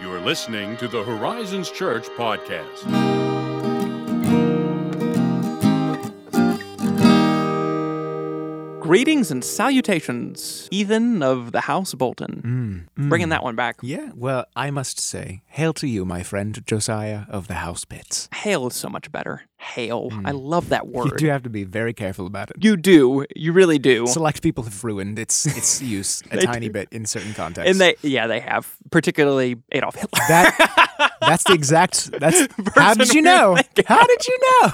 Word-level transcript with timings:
You 0.00 0.12
are 0.12 0.20
listening 0.20 0.76
to 0.78 0.88
the 0.88 1.04
Horizons 1.04 1.70
Church 1.70 2.08
podcast. 2.08 3.23
Greetings 8.94 9.32
and 9.32 9.44
salutations, 9.44 10.68
Ethan 10.70 11.20
of 11.20 11.50
the 11.50 11.62
House 11.62 11.94
Bolton. 11.94 12.86
Hmm, 12.96 13.08
Bringing 13.08 13.26
hmm. 13.26 13.30
that 13.30 13.42
one 13.42 13.56
back. 13.56 13.78
Yeah, 13.82 14.12
well, 14.14 14.44
I 14.54 14.70
must 14.70 15.00
say, 15.00 15.42
hail 15.46 15.72
to 15.72 15.88
you, 15.88 16.04
my 16.04 16.22
friend 16.22 16.62
Josiah 16.64 17.22
of 17.28 17.48
the 17.48 17.54
House 17.54 17.84
Pits. 17.84 18.28
Hail 18.32 18.68
is 18.68 18.76
so 18.76 18.88
much 18.88 19.10
better. 19.10 19.46
Hail. 19.56 20.10
Hmm. 20.10 20.24
I 20.24 20.30
love 20.30 20.68
that 20.68 20.86
word. 20.86 21.06
You 21.06 21.16
do 21.16 21.26
have 21.26 21.42
to 21.42 21.50
be 21.50 21.64
very 21.64 21.92
careful 21.92 22.24
about 22.24 22.50
it. 22.50 22.58
You 22.60 22.76
do. 22.76 23.26
You 23.34 23.52
really 23.52 23.80
do. 23.80 24.06
Select 24.06 24.44
people 24.44 24.62
have 24.62 24.84
ruined 24.84 25.18
its 25.18 25.44
its 25.44 25.82
use 25.96 26.22
a 26.30 26.36
tiny 26.42 26.68
do. 26.68 26.74
bit 26.74 26.88
in 26.92 27.04
certain 27.04 27.34
contexts. 27.34 27.72
and 27.72 27.80
they, 27.80 27.96
yeah, 28.08 28.28
they 28.28 28.38
have, 28.38 28.76
particularly 28.92 29.56
Adolf 29.72 29.96
Hitler. 29.96 30.22
that 30.28 31.16
that's 31.20 31.42
the 31.42 31.54
exact. 31.54 32.12
That's 32.12 32.46
how 32.76 32.94
did 32.94 33.12
you 33.12 33.22
know? 33.22 33.56
How 33.86 34.06
did 34.06 34.24
you 34.28 34.38
know? 34.62 34.72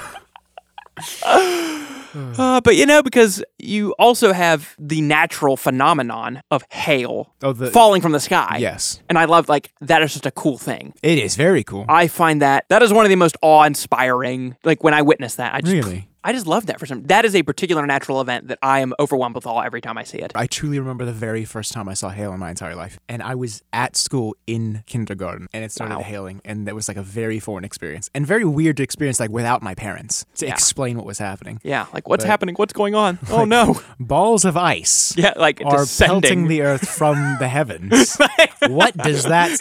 Uh, 2.14 2.60
but 2.60 2.76
you 2.76 2.86
know, 2.86 3.02
because 3.02 3.42
you 3.58 3.92
also 3.98 4.32
have 4.32 4.74
the 4.78 5.00
natural 5.00 5.56
phenomenon 5.56 6.40
of 6.50 6.64
hail 6.70 7.32
Oh, 7.42 7.52
the 7.52 7.70
falling 7.70 8.02
from 8.02 8.12
the 8.12 8.20
sky. 8.20 8.58
yes, 8.60 9.00
And 9.08 9.16
I 9.18 9.24
love, 9.26 9.48
like, 9.48 9.72
that 9.80 10.02
is 10.02 10.12
just 10.12 10.26
a 10.26 10.30
cool 10.30 10.58
thing. 10.58 10.92
it 11.02 11.18
is 11.18 11.36
very 11.36 11.62
cool. 11.64 11.84
I 11.88 12.08
find 12.08 12.42
that 12.42 12.64
that 12.68 12.82
is 12.82 12.92
one 12.92 13.04
of 13.04 13.08
the 13.10 13.16
most 13.16 13.36
awe-inspiring. 13.42 14.56
Like 14.64 14.82
when 14.84 14.94
I 14.94 15.02
witness 15.02 15.36
that, 15.36 15.54
I 15.54 15.60
just 15.60 15.72
Really? 15.72 16.08
I 16.22 16.32
just 16.34 16.46
love 16.46 16.66
that 16.66 16.78
for 16.78 16.84
some. 16.86 17.02
That 17.04 17.24
is 17.24 17.34
a 17.34 17.42
particular 17.42 17.86
natural 17.86 18.20
event 18.20 18.48
that 18.48 18.58
I 18.62 18.80
am 18.80 18.92
overwhelmed 19.00 19.34
with 19.34 19.46
all 19.46 19.62
every 19.62 19.80
time 19.80 19.96
I 19.96 20.02
see 20.04 20.18
it. 20.18 20.32
I 20.34 20.46
truly 20.46 20.78
remember 20.78 21.06
the 21.06 21.12
very 21.14 21.46
first 21.46 21.72
time 21.72 21.88
I 21.88 21.94
saw 21.94 22.10
hail 22.10 22.32
in 22.34 22.38
my 22.38 22.50
entire 22.50 22.74
life. 22.74 22.98
And 23.08 23.22
I 23.22 23.34
was 23.34 23.62
at 23.72 23.96
school 23.96 24.36
in 24.46 24.82
kindergarten 24.86 25.48
and 25.54 25.64
it 25.64 25.72
started 25.72 25.96
Wow. 25.96 26.02
hailing. 26.02 26.42
And 26.44 26.66
that 26.68 26.74
was 26.74 26.88
like 26.88 26.98
a 26.98 27.02
very 27.02 27.38
foreign 27.40 27.64
experience 27.64 28.10
and 28.14 28.26
very 28.26 28.44
weird 28.44 28.76
to 28.76 28.82
experience, 28.82 29.18
like 29.18 29.30
without 29.30 29.62
my 29.62 29.74
parents 29.74 30.26
to 30.36 30.46
Yeah. 30.46 30.52
explain 30.52 30.96
what 30.98 31.06
was 31.06 31.18
happening. 31.18 31.58
Yeah, 31.62 31.86
like 31.94 32.06
what's 32.06 32.24
But- 32.24 32.30
happening? 32.30 32.54
What's 32.56 32.74
going 32.74 32.94
on? 32.94 33.18
Oh 33.30 33.44
no! 33.46 33.80
Balls 33.98 34.44
of 34.44 34.56
ice 34.58 35.14
Yeah, 35.16 35.32
like 35.36 35.62
are 35.64 35.78
descending. 35.78 36.20
pelting 36.22 36.48
the 36.48 36.62
earth 36.62 36.86
from 36.86 37.36
the 37.38 37.48
heavens. 37.48 38.18
what 38.68 38.94
does 38.96 39.24
that 39.24 39.58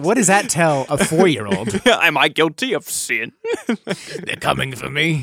what 0.00 0.14
does 0.14 0.28
that 0.28 0.48
tell 0.48 0.86
a 0.88 0.98
four 1.04 1.26
year 1.26 1.46
old? 1.46 1.80
Am 1.86 2.16
I 2.16 2.28
guilty 2.28 2.72
of 2.72 2.84
sin? 2.88 3.32
They're 4.22 4.36
coming 4.36 4.76
for 4.76 4.88
me. 4.88 5.22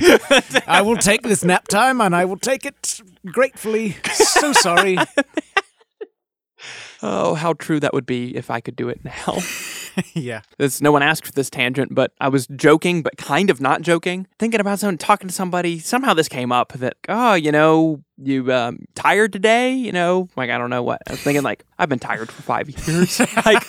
I 0.67 0.81
will 0.81 0.97
take 0.97 1.21
this 1.23 1.43
nap 1.43 1.67
time 1.67 2.01
and 2.01 2.15
I 2.15 2.25
will 2.25 2.37
take 2.37 2.65
it 2.65 3.01
gratefully. 3.25 3.95
So 4.13 4.53
sorry. 4.53 4.97
Oh, 7.07 7.35
how 7.35 7.53
true 7.53 7.79
that 7.81 7.93
would 7.93 8.07
be 8.07 8.35
if 8.35 8.49
I 8.49 8.61
could 8.61 8.75
do 8.75 8.89
it 8.89 9.03
now. 9.03 9.37
yeah. 10.15 10.41
This, 10.57 10.81
no 10.81 10.91
one 10.91 11.03
asked 11.03 11.25
for 11.25 11.31
this 11.33 11.51
tangent, 11.51 11.93
but 11.93 12.11
I 12.19 12.29
was 12.29 12.47
joking, 12.47 13.03
but 13.03 13.17
kind 13.17 13.51
of 13.51 13.61
not 13.61 13.83
joking. 13.83 14.25
Thinking 14.39 14.59
about 14.59 14.79
someone 14.79 14.97
talking 14.97 15.27
to 15.27 15.33
somebody. 15.33 15.77
Somehow 15.77 16.15
this 16.15 16.27
came 16.27 16.51
up 16.51 16.73
that, 16.73 16.95
oh, 17.07 17.35
you 17.35 17.51
know, 17.51 18.01
you 18.17 18.51
um, 18.51 18.85
tired 18.95 19.33
today? 19.33 19.73
You 19.73 19.91
know, 19.91 20.29
like 20.35 20.49
I 20.49 20.57
don't 20.57 20.69
know 20.69 20.83
what. 20.83 21.01
I 21.07 21.11
was 21.11 21.21
thinking 21.21 21.43
like 21.43 21.63
I've 21.77 21.89
been 21.89 21.99
tired 21.99 22.31
for 22.31 22.41
five 22.41 22.69
years. 22.69 23.19
like 23.45 23.63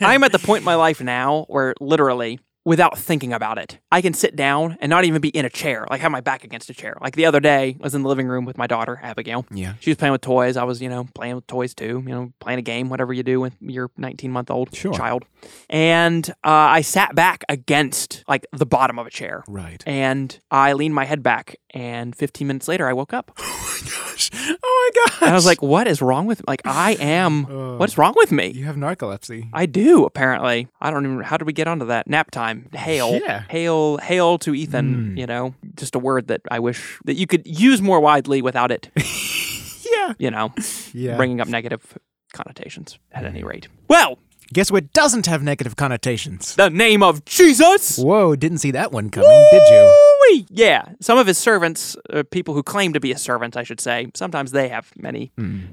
I'm 0.00 0.24
at 0.24 0.32
the 0.32 0.38
point 0.38 0.60
in 0.60 0.64
my 0.64 0.76
life 0.76 1.00
now 1.02 1.44
where 1.48 1.74
literally. 1.80 2.40
Without 2.66 2.98
thinking 2.98 3.32
about 3.32 3.58
it, 3.58 3.78
I 3.92 4.02
can 4.02 4.12
sit 4.12 4.34
down 4.34 4.76
and 4.80 4.90
not 4.90 5.04
even 5.04 5.20
be 5.20 5.28
in 5.28 5.44
a 5.44 5.48
chair, 5.48 5.86
like 5.88 6.00
have 6.00 6.10
my 6.10 6.20
back 6.20 6.42
against 6.42 6.68
a 6.68 6.74
chair. 6.74 6.96
Like 7.00 7.14
the 7.14 7.24
other 7.24 7.38
day, 7.38 7.76
I 7.78 7.82
was 7.84 7.94
in 7.94 8.02
the 8.02 8.08
living 8.08 8.26
room 8.26 8.44
with 8.44 8.58
my 8.58 8.66
daughter, 8.66 8.98
Abigail. 9.04 9.46
Yeah. 9.52 9.74
She 9.78 9.90
was 9.90 9.96
playing 9.96 10.10
with 10.10 10.20
toys. 10.22 10.56
I 10.56 10.64
was, 10.64 10.82
you 10.82 10.88
know, 10.88 11.06
playing 11.14 11.36
with 11.36 11.46
toys 11.46 11.74
too, 11.74 12.02
you 12.04 12.12
know, 12.12 12.32
playing 12.40 12.58
a 12.58 12.62
game, 12.62 12.88
whatever 12.88 13.12
you 13.12 13.22
do 13.22 13.40
with 13.40 13.54
your 13.60 13.92
19 13.96 14.32
month 14.32 14.50
old 14.50 14.74
Sure. 14.74 14.92
child. 14.92 15.24
And 15.70 16.28
uh, 16.42 16.50
I 16.50 16.80
sat 16.80 17.14
back 17.14 17.44
against 17.48 18.24
like 18.26 18.44
the 18.50 18.66
bottom 18.66 18.98
of 18.98 19.06
a 19.06 19.10
chair 19.10 19.44
Right. 19.46 19.80
and 19.86 20.36
I 20.50 20.72
leaned 20.72 20.94
my 20.96 21.04
head 21.04 21.22
back. 21.22 21.54
And 21.70 22.16
15 22.16 22.48
minutes 22.48 22.66
later, 22.66 22.88
I 22.88 22.94
woke 22.94 23.12
up. 23.12 23.38
Gosh. 24.30 24.56
Oh 24.62 24.90
my 24.94 25.04
gosh. 25.04 25.22
And 25.22 25.30
I 25.30 25.34
was 25.34 25.46
like, 25.46 25.62
what 25.62 25.86
is 25.88 26.00
wrong 26.02 26.26
with 26.26 26.42
Like, 26.46 26.62
I 26.64 26.92
am, 27.00 27.46
Oh. 27.50 27.76
what's 27.76 27.96
wrong 27.98 28.14
with 28.16 28.32
me? 28.32 28.48
You 28.48 28.64
have 28.64 28.76
narcolepsy. 28.76 29.48
I 29.52 29.66
do, 29.66 30.04
apparently. 30.04 30.68
I 30.80 30.90
don't 30.90 31.04
even, 31.04 31.20
how 31.22 31.36
did 31.36 31.46
we 31.46 31.52
get 31.52 31.68
onto 31.68 31.86
that? 31.86 32.06
Nap 32.08 32.30
time. 32.30 32.68
Hail. 32.72 33.12
Yeah. 33.22 33.42
Hail, 33.48 33.98
hail 33.98 34.38
to 34.38 34.54
Ethan, 34.54 34.86
Mm. 35.14 35.18
you 35.18 35.26
know, 35.26 35.54
just 35.76 35.94
a 35.94 35.98
word 35.98 36.28
that 36.28 36.40
I 36.50 36.58
wish 36.58 36.98
that 37.04 37.14
you 37.14 37.26
could 37.26 37.46
use 37.46 37.80
more 37.82 38.00
widely 38.00 38.42
without 38.42 38.70
it, 38.70 38.90
Yeah. 39.84 40.12
you 40.18 40.30
know, 40.30 40.52
Yeah. 40.92 41.16
bringing 41.16 41.40
up 41.40 41.48
negative 41.48 41.98
connotations 42.32 42.98
at 43.12 43.24
any 43.24 43.42
rate. 43.42 43.68
Well, 43.88 44.18
Guess 44.54 44.70
what 44.70 44.92
doesn't 44.92 45.26
have 45.26 45.42
negative 45.42 45.74
connotations? 45.74 46.54
the 46.54 46.70
name 46.70 47.02
of 47.02 47.24
Jesus. 47.24 47.98
Whoa, 47.98 48.36
didn't 48.36 48.58
see 48.58 48.70
that 48.70 48.92
one 48.92 49.10
coming, 49.10 49.48
did 49.50 49.62
you? 49.68 50.15
Yeah, 50.48 50.88
some 51.00 51.18
of 51.18 51.26
his 51.26 51.38
servants, 51.38 51.96
uh, 52.12 52.22
people 52.30 52.54
who 52.54 52.62
claim 52.62 52.92
to 52.92 53.00
be 53.00 53.12
his 53.12 53.22
servants, 53.22 53.56
I 53.56 53.62
should 53.62 53.80
say, 53.80 54.08
sometimes 54.14 54.52
they 54.52 54.68
have 54.68 54.92
many 54.96 55.32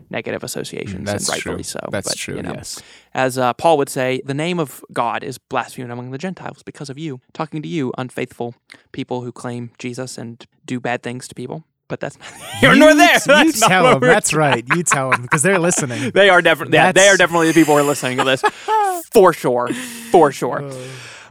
negative 0.09 0.43
associations. 0.43 1.05
That's 1.05 1.27
and 1.27 1.35
rightfully 1.35 1.55
true. 1.55 1.63
so. 1.63 1.79
That's 1.91 2.09
but, 2.09 2.17
true, 2.17 2.35
You 2.35 2.43
know, 2.43 2.53
yes. 2.53 2.81
As 3.13 3.37
uh, 3.37 3.53
Paul 3.53 3.77
would 3.77 3.89
say, 3.89 4.21
the 4.25 4.33
name 4.33 4.59
of 4.59 4.83
God 4.91 5.23
is 5.23 5.37
blasphemed 5.37 5.91
among 5.91 6.11
the 6.11 6.17
Gentiles 6.17 6.63
because 6.63 6.89
of 6.89 6.97
you, 6.97 7.21
talking 7.33 7.61
to 7.61 7.67
you, 7.67 7.91
unfaithful 7.97 8.55
people 8.91 9.21
who 9.21 9.31
claim 9.31 9.71
Jesus 9.77 10.17
and 10.17 10.45
do 10.65 10.79
bad 10.79 11.03
things 11.03 11.27
to 11.27 11.35
people. 11.35 11.63
But 11.87 11.99
that's 11.99 12.17
not 12.17 12.27
here 12.59 12.73
you, 12.73 12.79
nor 12.79 12.95
there. 12.95 13.13
You 13.13 13.19
That's 13.25 13.59
not 13.61 13.67
tell 13.67 13.83
them. 13.83 13.99
That's 13.99 14.33
right. 14.33 14.63
You 14.75 14.83
tell 14.83 15.11
them 15.11 15.21
because 15.23 15.43
they're 15.43 15.59
listening. 15.59 16.11
They 16.13 16.29
are 16.29 16.41
definitely. 16.41 16.75
Yeah, 16.75 16.91
they 16.91 17.07
are 17.07 17.17
definitely 17.17 17.47
the 17.47 17.53
people 17.53 17.75
who 17.75 17.81
are 17.81 17.83
listening 17.83 18.17
to 18.17 18.23
this, 18.23 18.41
for 19.13 19.33
sure, 19.33 19.67
for 20.11 20.31
sure. 20.31 20.71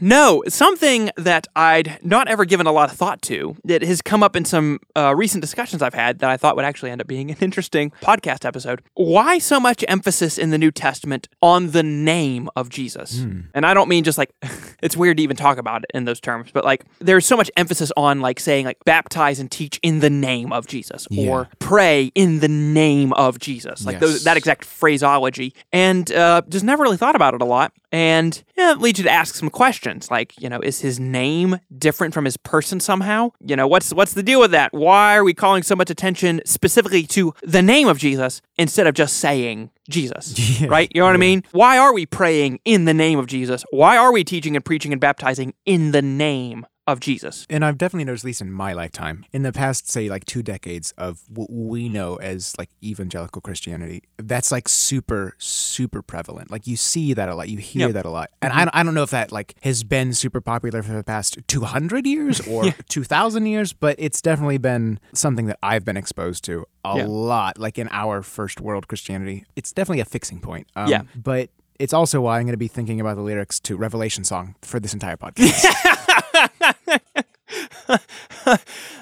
No, 0.00 0.42
something 0.48 1.10
that 1.16 1.46
I'd 1.54 1.98
not 2.02 2.28
ever 2.28 2.44
given 2.44 2.66
a 2.66 2.72
lot 2.72 2.90
of 2.90 2.96
thought 2.96 3.22
to 3.22 3.56
that 3.64 3.82
has 3.82 4.02
come 4.02 4.22
up 4.22 4.36
in 4.36 4.44
some 4.44 4.80
uh, 4.96 5.14
recent 5.14 5.40
discussions 5.40 5.82
I've 5.82 5.94
had 5.94 6.18
that 6.20 6.30
I 6.30 6.36
thought 6.36 6.56
would 6.56 6.64
actually 6.64 6.90
end 6.90 7.00
up 7.00 7.06
being 7.06 7.30
an 7.30 7.36
interesting 7.40 7.90
podcast 8.00 8.44
episode. 8.44 8.82
Why 8.94 9.38
so 9.38 9.60
much 9.60 9.84
emphasis 9.88 10.38
in 10.38 10.50
the 10.50 10.58
New 10.58 10.70
Testament 10.70 11.28
on 11.40 11.70
the 11.70 11.82
name 11.82 12.48
of 12.56 12.68
Jesus? 12.68 13.20
And 13.54 13.66
I 13.66 13.74
don't 13.74 13.88
mean 13.88 14.04
just 14.04 14.18
like 14.18 14.30
it's 14.82 14.96
weird 14.96 15.16
to 15.18 15.22
even 15.22 15.36
talk 15.36 15.58
about 15.58 15.84
it 15.84 15.90
in 15.94 16.04
those 16.04 16.20
terms, 16.20 16.50
but 16.52 16.64
like 16.64 16.84
there's 16.98 17.26
so 17.26 17.36
much 17.36 17.50
emphasis 17.56 17.92
on 17.96 18.20
like 18.20 18.40
saying 18.40 18.64
like 18.66 18.78
baptize 18.84 19.38
and 19.38 19.50
teach 19.50 19.78
in 19.82 20.00
the 20.00 20.10
name 20.10 20.52
of 20.52 20.66
Jesus 20.66 21.06
or 21.16 21.48
pray 21.58 22.10
in 22.14 22.40
the 22.40 22.48
name 22.48 23.12
of 23.14 23.38
Jesus, 23.38 23.84
like 23.86 24.00
those, 24.00 24.24
that 24.24 24.36
exact 24.36 24.64
phraseology, 24.64 25.54
and 25.72 26.10
uh, 26.12 26.42
just 26.48 26.64
never 26.64 26.82
really 26.82 26.96
thought 26.96 27.14
about 27.16 27.34
it 27.34 27.42
a 27.42 27.44
lot. 27.44 27.72
And 27.92 28.42
yeah, 28.56 28.72
it 28.72 28.78
leads 28.78 28.98
you 28.98 29.04
to 29.04 29.10
ask 29.10 29.34
some 29.34 29.50
questions, 29.50 30.10
like 30.10 30.32
you 30.40 30.48
know, 30.48 30.60
is 30.60 30.80
his 30.80 30.98
name 30.98 31.58
different 31.76 32.14
from 32.14 32.24
his 32.24 32.38
person 32.38 32.80
somehow? 32.80 33.32
You 33.44 33.54
know, 33.54 33.66
what's 33.66 33.92
what's 33.92 34.14
the 34.14 34.22
deal 34.22 34.40
with 34.40 34.50
that? 34.52 34.72
Why 34.72 35.14
are 35.14 35.24
we 35.24 35.34
calling 35.34 35.62
so 35.62 35.76
much 35.76 35.90
attention 35.90 36.40
specifically 36.46 37.02
to 37.08 37.34
the 37.42 37.60
name 37.60 37.88
of 37.88 37.98
Jesus 37.98 38.40
instead 38.56 38.86
of 38.86 38.94
just 38.94 39.18
saying 39.18 39.70
Jesus? 39.88 40.32
Yeah, 40.52 40.68
Right? 40.68 40.90
You 40.94 41.00
know 41.00 41.06
what 41.06 41.14
I 41.14 41.18
mean? 41.18 41.44
Why 41.52 41.78
are 41.78 41.94
we 41.94 42.04
praying 42.04 42.60
in 42.64 42.84
the 42.84 42.92
name 42.92 43.18
of 43.18 43.26
Jesus? 43.26 43.64
Why 43.70 43.96
are 43.96 44.12
we 44.12 44.22
teaching 44.22 44.54
and 44.54 44.64
preaching 44.64 44.92
and 44.92 45.00
baptizing 45.00 45.54
in 45.64 45.92
the 45.92 46.02
name 46.02 46.66
of 46.92 47.00
Jesus? 47.00 47.46
And 47.50 47.64
I've 47.64 47.78
definitely 47.78 48.04
noticed, 48.04 48.24
at 48.24 48.26
least 48.26 48.40
in 48.40 48.52
my 48.52 48.72
lifetime, 48.72 49.24
in 49.32 49.42
the 49.42 49.52
past, 49.52 49.90
say, 49.90 50.08
like 50.08 50.24
two 50.24 50.42
decades 50.42 50.92
of 50.98 51.20
what 51.28 51.50
we 51.50 51.88
know 51.88 52.16
as 52.16 52.54
like 52.58 52.68
evangelical 52.82 53.40
Christianity, 53.42 54.02
that's 54.18 54.52
like 54.52 54.68
super, 54.68 55.34
super 55.38 56.02
prevalent. 56.02 56.50
Like 56.50 56.66
you 56.66 56.76
see 56.76 57.12
that 57.14 57.28
a 57.28 57.34
lot, 57.34 57.48
you 57.48 57.58
hear 57.58 57.88
Yep. 57.88 57.94
that 57.94 58.04
a 58.04 58.10
lot. 58.10 58.30
And 58.40 58.52
I, 58.52 58.68
I 58.72 58.82
don't 58.82 58.94
know 58.94 59.02
if 59.02 59.10
that 59.10 59.32
like 59.32 59.54
has 59.62 59.82
been 59.84 60.12
super 60.14 60.40
popular 60.40 60.82
for 60.82 60.92
the 60.92 61.02
past 61.04 61.38
200 61.48 62.06
years 62.06 62.40
or 62.48 62.70
2,000 62.88 63.46
years, 63.46 63.72
but 63.72 63.96
it's 63.98 64.20
definitely 64.22 64.58
been 64.58 65.00
something 65.14 65.46
that 65.46 65.58
I've 65.62 65.84
been 65.84 65.96
exposed 65.96 66.44
to 66.44 66.64
a 66.84 66.98
Yeah. 66.98 67.06
lot, 67.06 67.58
like 67.58 67.78
in 67.78 67.88
our 67.90 68.22
first 68.22 68.60
world 68.60 68.88
Christianity. 68.88 69.44
It's 69.56 69.72
definitely 69.72 70.00
a 70.00 70.04
fixing 70.04 70.40
point. 70.40 70.66
Um, 70.76 70.88
Yeah. 70.88 71.02
But 71.16 71.50
it's 71.78 71.92
also 71.92 72.20
why 72.20 72.38
I'm 72.38 72.44
going 72.44 72.52
to 72.52 72.56
be 72.58 72.68
thinking 72.68 73.00
about 73.00 73.16
the 73.16 73.22
lyrics 73.22 73.58
to 73.60 73.76
Revelation 73.76 74.22
song 74.24 74.54
for 74.62 74.78
this 74.78 74.92
entire 74.94 75.16
podcast. 75.16 75.64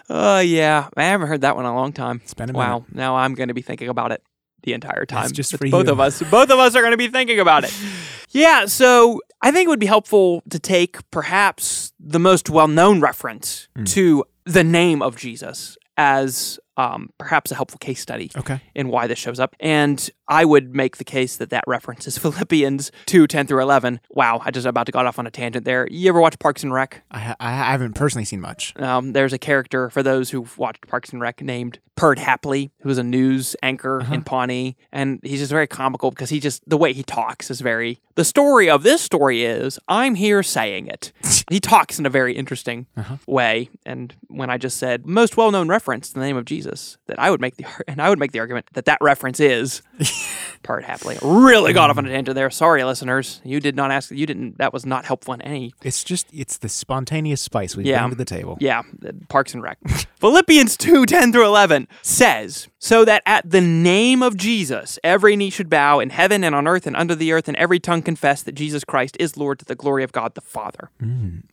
Oh 0.09 0.41
yeah, 0.45 0.89
I 0.97 1.03
haven't 1.05 1.29
heard 1.29 1.43
that 1.43 1.57
one 1.57 1.65
in 1.67 1.71
a 1.71 1.75
long 1.75 1.93
time. 1.93 2.21
It's 2.23 2.35
been 2.35 2.51
a 2.51 2.53
wow. 2.53 2.85
Now 2.93 3.17
I'm 3.17 3.35
going 3.35 3.49
to 3.49 3.55
be 3.55 3.63
thinking 3.63 3.89
about 3.89 4.13
it 4.13 4.23
the 4.63 4.73
entire 4.73 5.07
time. 5.07 5.31
just 5.33 5.53
It's 5.55 5.63
for 5.63 5.69
both 5.71 5.87
you. 5.87 5.93
of 5.93 6.01
us. 6.01 6.23
Both 6.23 6.51
of 6.51 6.59
us 6.59 6.75
are 6.75 6.81
going 6.81 6.93
to 6.93 6.97
be 6.99 7.09
thinking 7.09 7.39
about 7.41 7.65
it. 7.65 7.75
yeah. 8.31 8.67
So 8.67 9.21
I 9.41 9.51
think 9.51 9.67
it 9.67 9.69
would 9.69 9.81
be 9.81 9.87
helpful 9.87 10.43
to 10.51 10.59
take 10.59 10.99
perhaps 11.11 11.93
the 11.99 12.19
most 12.19 12.51
well-known 12.51 13.01
reference 13.01 13.69
Hmm. 13.77 13.85
to 13.85 14.25
the 14.45 14.65
name 14.65 15.01
of 15.03 15.17
Jesus 15.17 15.77
as 15.97 16.59
um, 16.77 17.11
perhaps 17.19 17.51
a 17.51 17.55
helpful 17.55 17.79
case 17.79 18.01
study 18.01 18.31
Okay. 18.37 18.61
in 18.75 18.89
why 18.89 19.07
this 19.07 19.19
shows 19.19 19.39
up. 19.41 19.55
And 19.61 20.09
I 20.29 20.45
would 20.45 20.75
make 20.75 20.97
the 20.99 21.05
case 21.05 21.37
that 21.37 21.51
that 21.51 21.65
reference 21.67 22.07
is 22.07 22.17
Philippians 22.45 22.91
2 23.07 23.27
10 23.27 23.47
through 23.47 23.61
11. 23.63 24.01
Wow, 24.11 24.41
I 24.45 24.51
just 24.51 24.67
about 24.67 24.87
to 24.87 24.93
got 24.93 25.07
off 25.07 25.19
on 25.19 25.27
a 25.27 25.31
tangent 25.31 25.65
there. 25.65 25.87
You 25.91 26.09
ever 26.09 26.21
watch 26.21 26.39
Parks 26.39 26.63
and 26.63 26.73
Rec? 26.73 27.03
I, 27.11 27.19
ha- 27.19 27.37
I 27.41 27.51
haven't 27.51 27.95
personally 27.95 28.25
seen 28.25 28.41
much. 28.41 28.75
Um, 28.81 29.13
there's 29.13 29.33
a 29.33 29.39
character 29.39 29.91
for 29.91 30.03
those 30.03 30.31
who've 30.31 30.57
watched 30.59 30.87
Parks 30.87 31.11
and 31.11 31.21
Rec 31.21 31.43
named 31.43 31.81
Perd 31.97 32.19
Hapley, 32.19 32.71
who's 32.81 32.97
a 32.97 33.03
news 33.03 33.55
anchor 33.63 34.01
in 34.11 34.23
Pawnee, 34.23 34.75
and 34.91 35.21
he's 35.23 35.41
just 35.41 35.51
very 35.51 35.67
comical 35.67 36.09
because 36.11 36.31
he 36.31 36.41
just 36.41 36.67
the 36.67 36.79
way 36.79 36.95
he 36.95 37.03
talks 37.03 37.51
is 37.51 37.61
very. 37.61 38.01
The 38.15 38.25
story 38.25 38.71
of 38.71 38.83
this 38.85 39.03
story 39.03 39.45
is 39.45 39.79
I'm 39.87 40.15
here 40.15 40.43
saying 40.43 40.87
it. 40.87 41.13
he 41.51 41.61
talks 41.61 41.99
in 41.99 42.07
a 42.07 42.11
very 42.11 42.35
interesting 42.35 42.87
way, 43.27 43.69
and 43.85 44.15
when 44.29 44.49
I 44.49 44.57
just 44.57 44.79
said 44.79 45.05
most 45.07 45.37
well-known 45.37 45.69
reference 45.69 46.09
to 46.09 46.15
the 46.15 46.21
name 46.21 46.39
of 46.39 46.47
Jesus, 46.47 46.70
that 47.07 47.19
I 47.19 47.31
would 47.31 47.41
make 47.41 47.57
the 47.57 47.67
and 47.89 48.01
I 48.01 48.09
would 48.09 48.19
make 48.19 48.33
the 48.33 48.41
argument 48.41 48.67
that 48.75 48.85
that 48.87 48.99
reference 49.01 49.41
is 49.41 49.83
Perd 50.63 50.85
Hapley. 50.85 51.19
Really 51.23 51.73
got 51.73 51.91
off 51.91 51.99
on 51.99 52.07
a 52.07 52.11
tangent 52.11 52.35
there. 52.35 52.51
Sorry, 52.51 52.83
listeners, 52.85 53.41
you 53.45 53.61
did 53.61 53.77
not 53.77 53.91
ask. 53.91 54.11
You 54.11 54.27
didn't. 54.27 54.59
That 54.59 54.73
was 54.73 54.85
not 54.87 55.05
helpful 55.05 55.35
in 55.35 55.43
any 55.43 55.73
It's 55.83 56.05
just 56.05 56.27
it's 56.33 56.59
the 56.59 56.69
spontaneous 56.69 57.41
spice 57.41 57.77
we 57.77 57.85
Yeah. 57.85 58.01
bring 58.01 58.11
to 58.11 58.17
the 58.17 58.25
table. 58.25 58.57
Yeah, 58.61 58.83
uh, 59.07 59.13
Parks 59.29 59.55
and 59.55 59.63
Rec. 59.63 59.79
Philippians 60.21 60.77
2 60.77 61.07
10 61.07 61.33
through 61.33 61.47
11 61.47 61.89
says, 62.03 62.69
So 62.79 63.05
that 63.07 63.23
at 63.27 63.49
the 63.51 63.61
name 63.63 64.23
of 64.23 64.37
Jesus, 64.37 64.99
every 65.03 65.35
knee 65.37 65.51
should 65.51 65.71
bow 65.71 65.99
in 66.01 66.11
heaven 66.11 66.45
and 66.45 66.55
on 66.55 66.69
earth 66.69 66.87
and 66.87 66.95
under 66.97 67.15
the 67.15 67.33
earth, 67.33 67.49
and 67.49 67.57
every 67.57 67.81
tongue 67.81 68.03
confess 68.03 68.43
that 68.43 68.53
Jesus 68.55 68.85
Christ 68.85 69.17
is 69.19 69.37
Lord 69.37 69.59
to 69.61 69.65
the 69.65 69.75
glory 69.75 70.05
of 70.05 70.13
God 70.13 70.35
the 70.35 70.41
Father. 70.43 70.91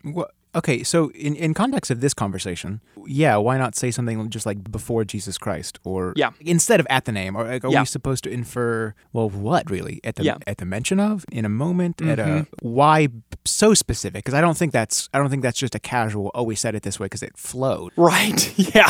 Well, 0.04 0.30
okay, 0.56 0.84
so 0.84 1.10
in, 1.12 1.36
in 1.36 1.54
context 1.54 1.92
of 1.92 2.02
this 2.02 2.14
conversation, 2.14 2.82
yeah, 3.06 3.36
why 3.38 3.58
not 3.58 3.76
say 3.76 3.92
something 3.92 4.30
just 4.30 4.46
like 4.46 4.72
before 4.72 5.04
Jesus 5.06 5.38
Christ, 5.38 5.80
or 5.84 6.14
Yeah. 6.16 6.32
instead 6.42 6.80
of 6.80 6.88
at 6.90 7.06
the 7.06 7.12
name, 7.12 7.36
or 7.36 7.44
like, 7.46 7.64
are 7.64 7.70
Yeah. 7.72 7.82
we 7.82 7.86
supposed 7.86 8.24
to 8.26 8.30
infer 8.30 8.94
well 9.14 9.30
what 9.30 9.70
really 9.70 10.00
at 10.04 10.16
the 10.16 10.24
Yeah. 10.24 10.34
Mm-hmm. 10.34 10.50
at 10.50 10.58
the 10.58 10.66
mention 10.66 11.00
of 11.00 11.26
in 11.32 11.46
a 11.46 11.50
moment 11.50 12.02
at 12.02 12.20
a 12.20 12.48
why 12.62 13.08
so 13.46 13.74
specific? 13.74 14.24
Because 14.26 14.34
I 14.34 14.42
don't 14.42 14.58
think 14.58 14.74
that's 14.74 15.10
I 15.14 15.20
don't 15.20 15.30
think 15.30 15.44
that's 15.44 15.58
just 15.60 15.76
a 15.76 15.80
casual. 15.80 16.32
Oh, 16.36 16.44
we 16.44 16.56
said 16.56 16.76
it 16.76 16.84
this 16.84 17.00
way 17.00 17.06
because 17.06 17.24
it 17.24 17.38
flowed. 17.38 17.92
Right. 17.96 18.54
Yeah. 18.76 18.90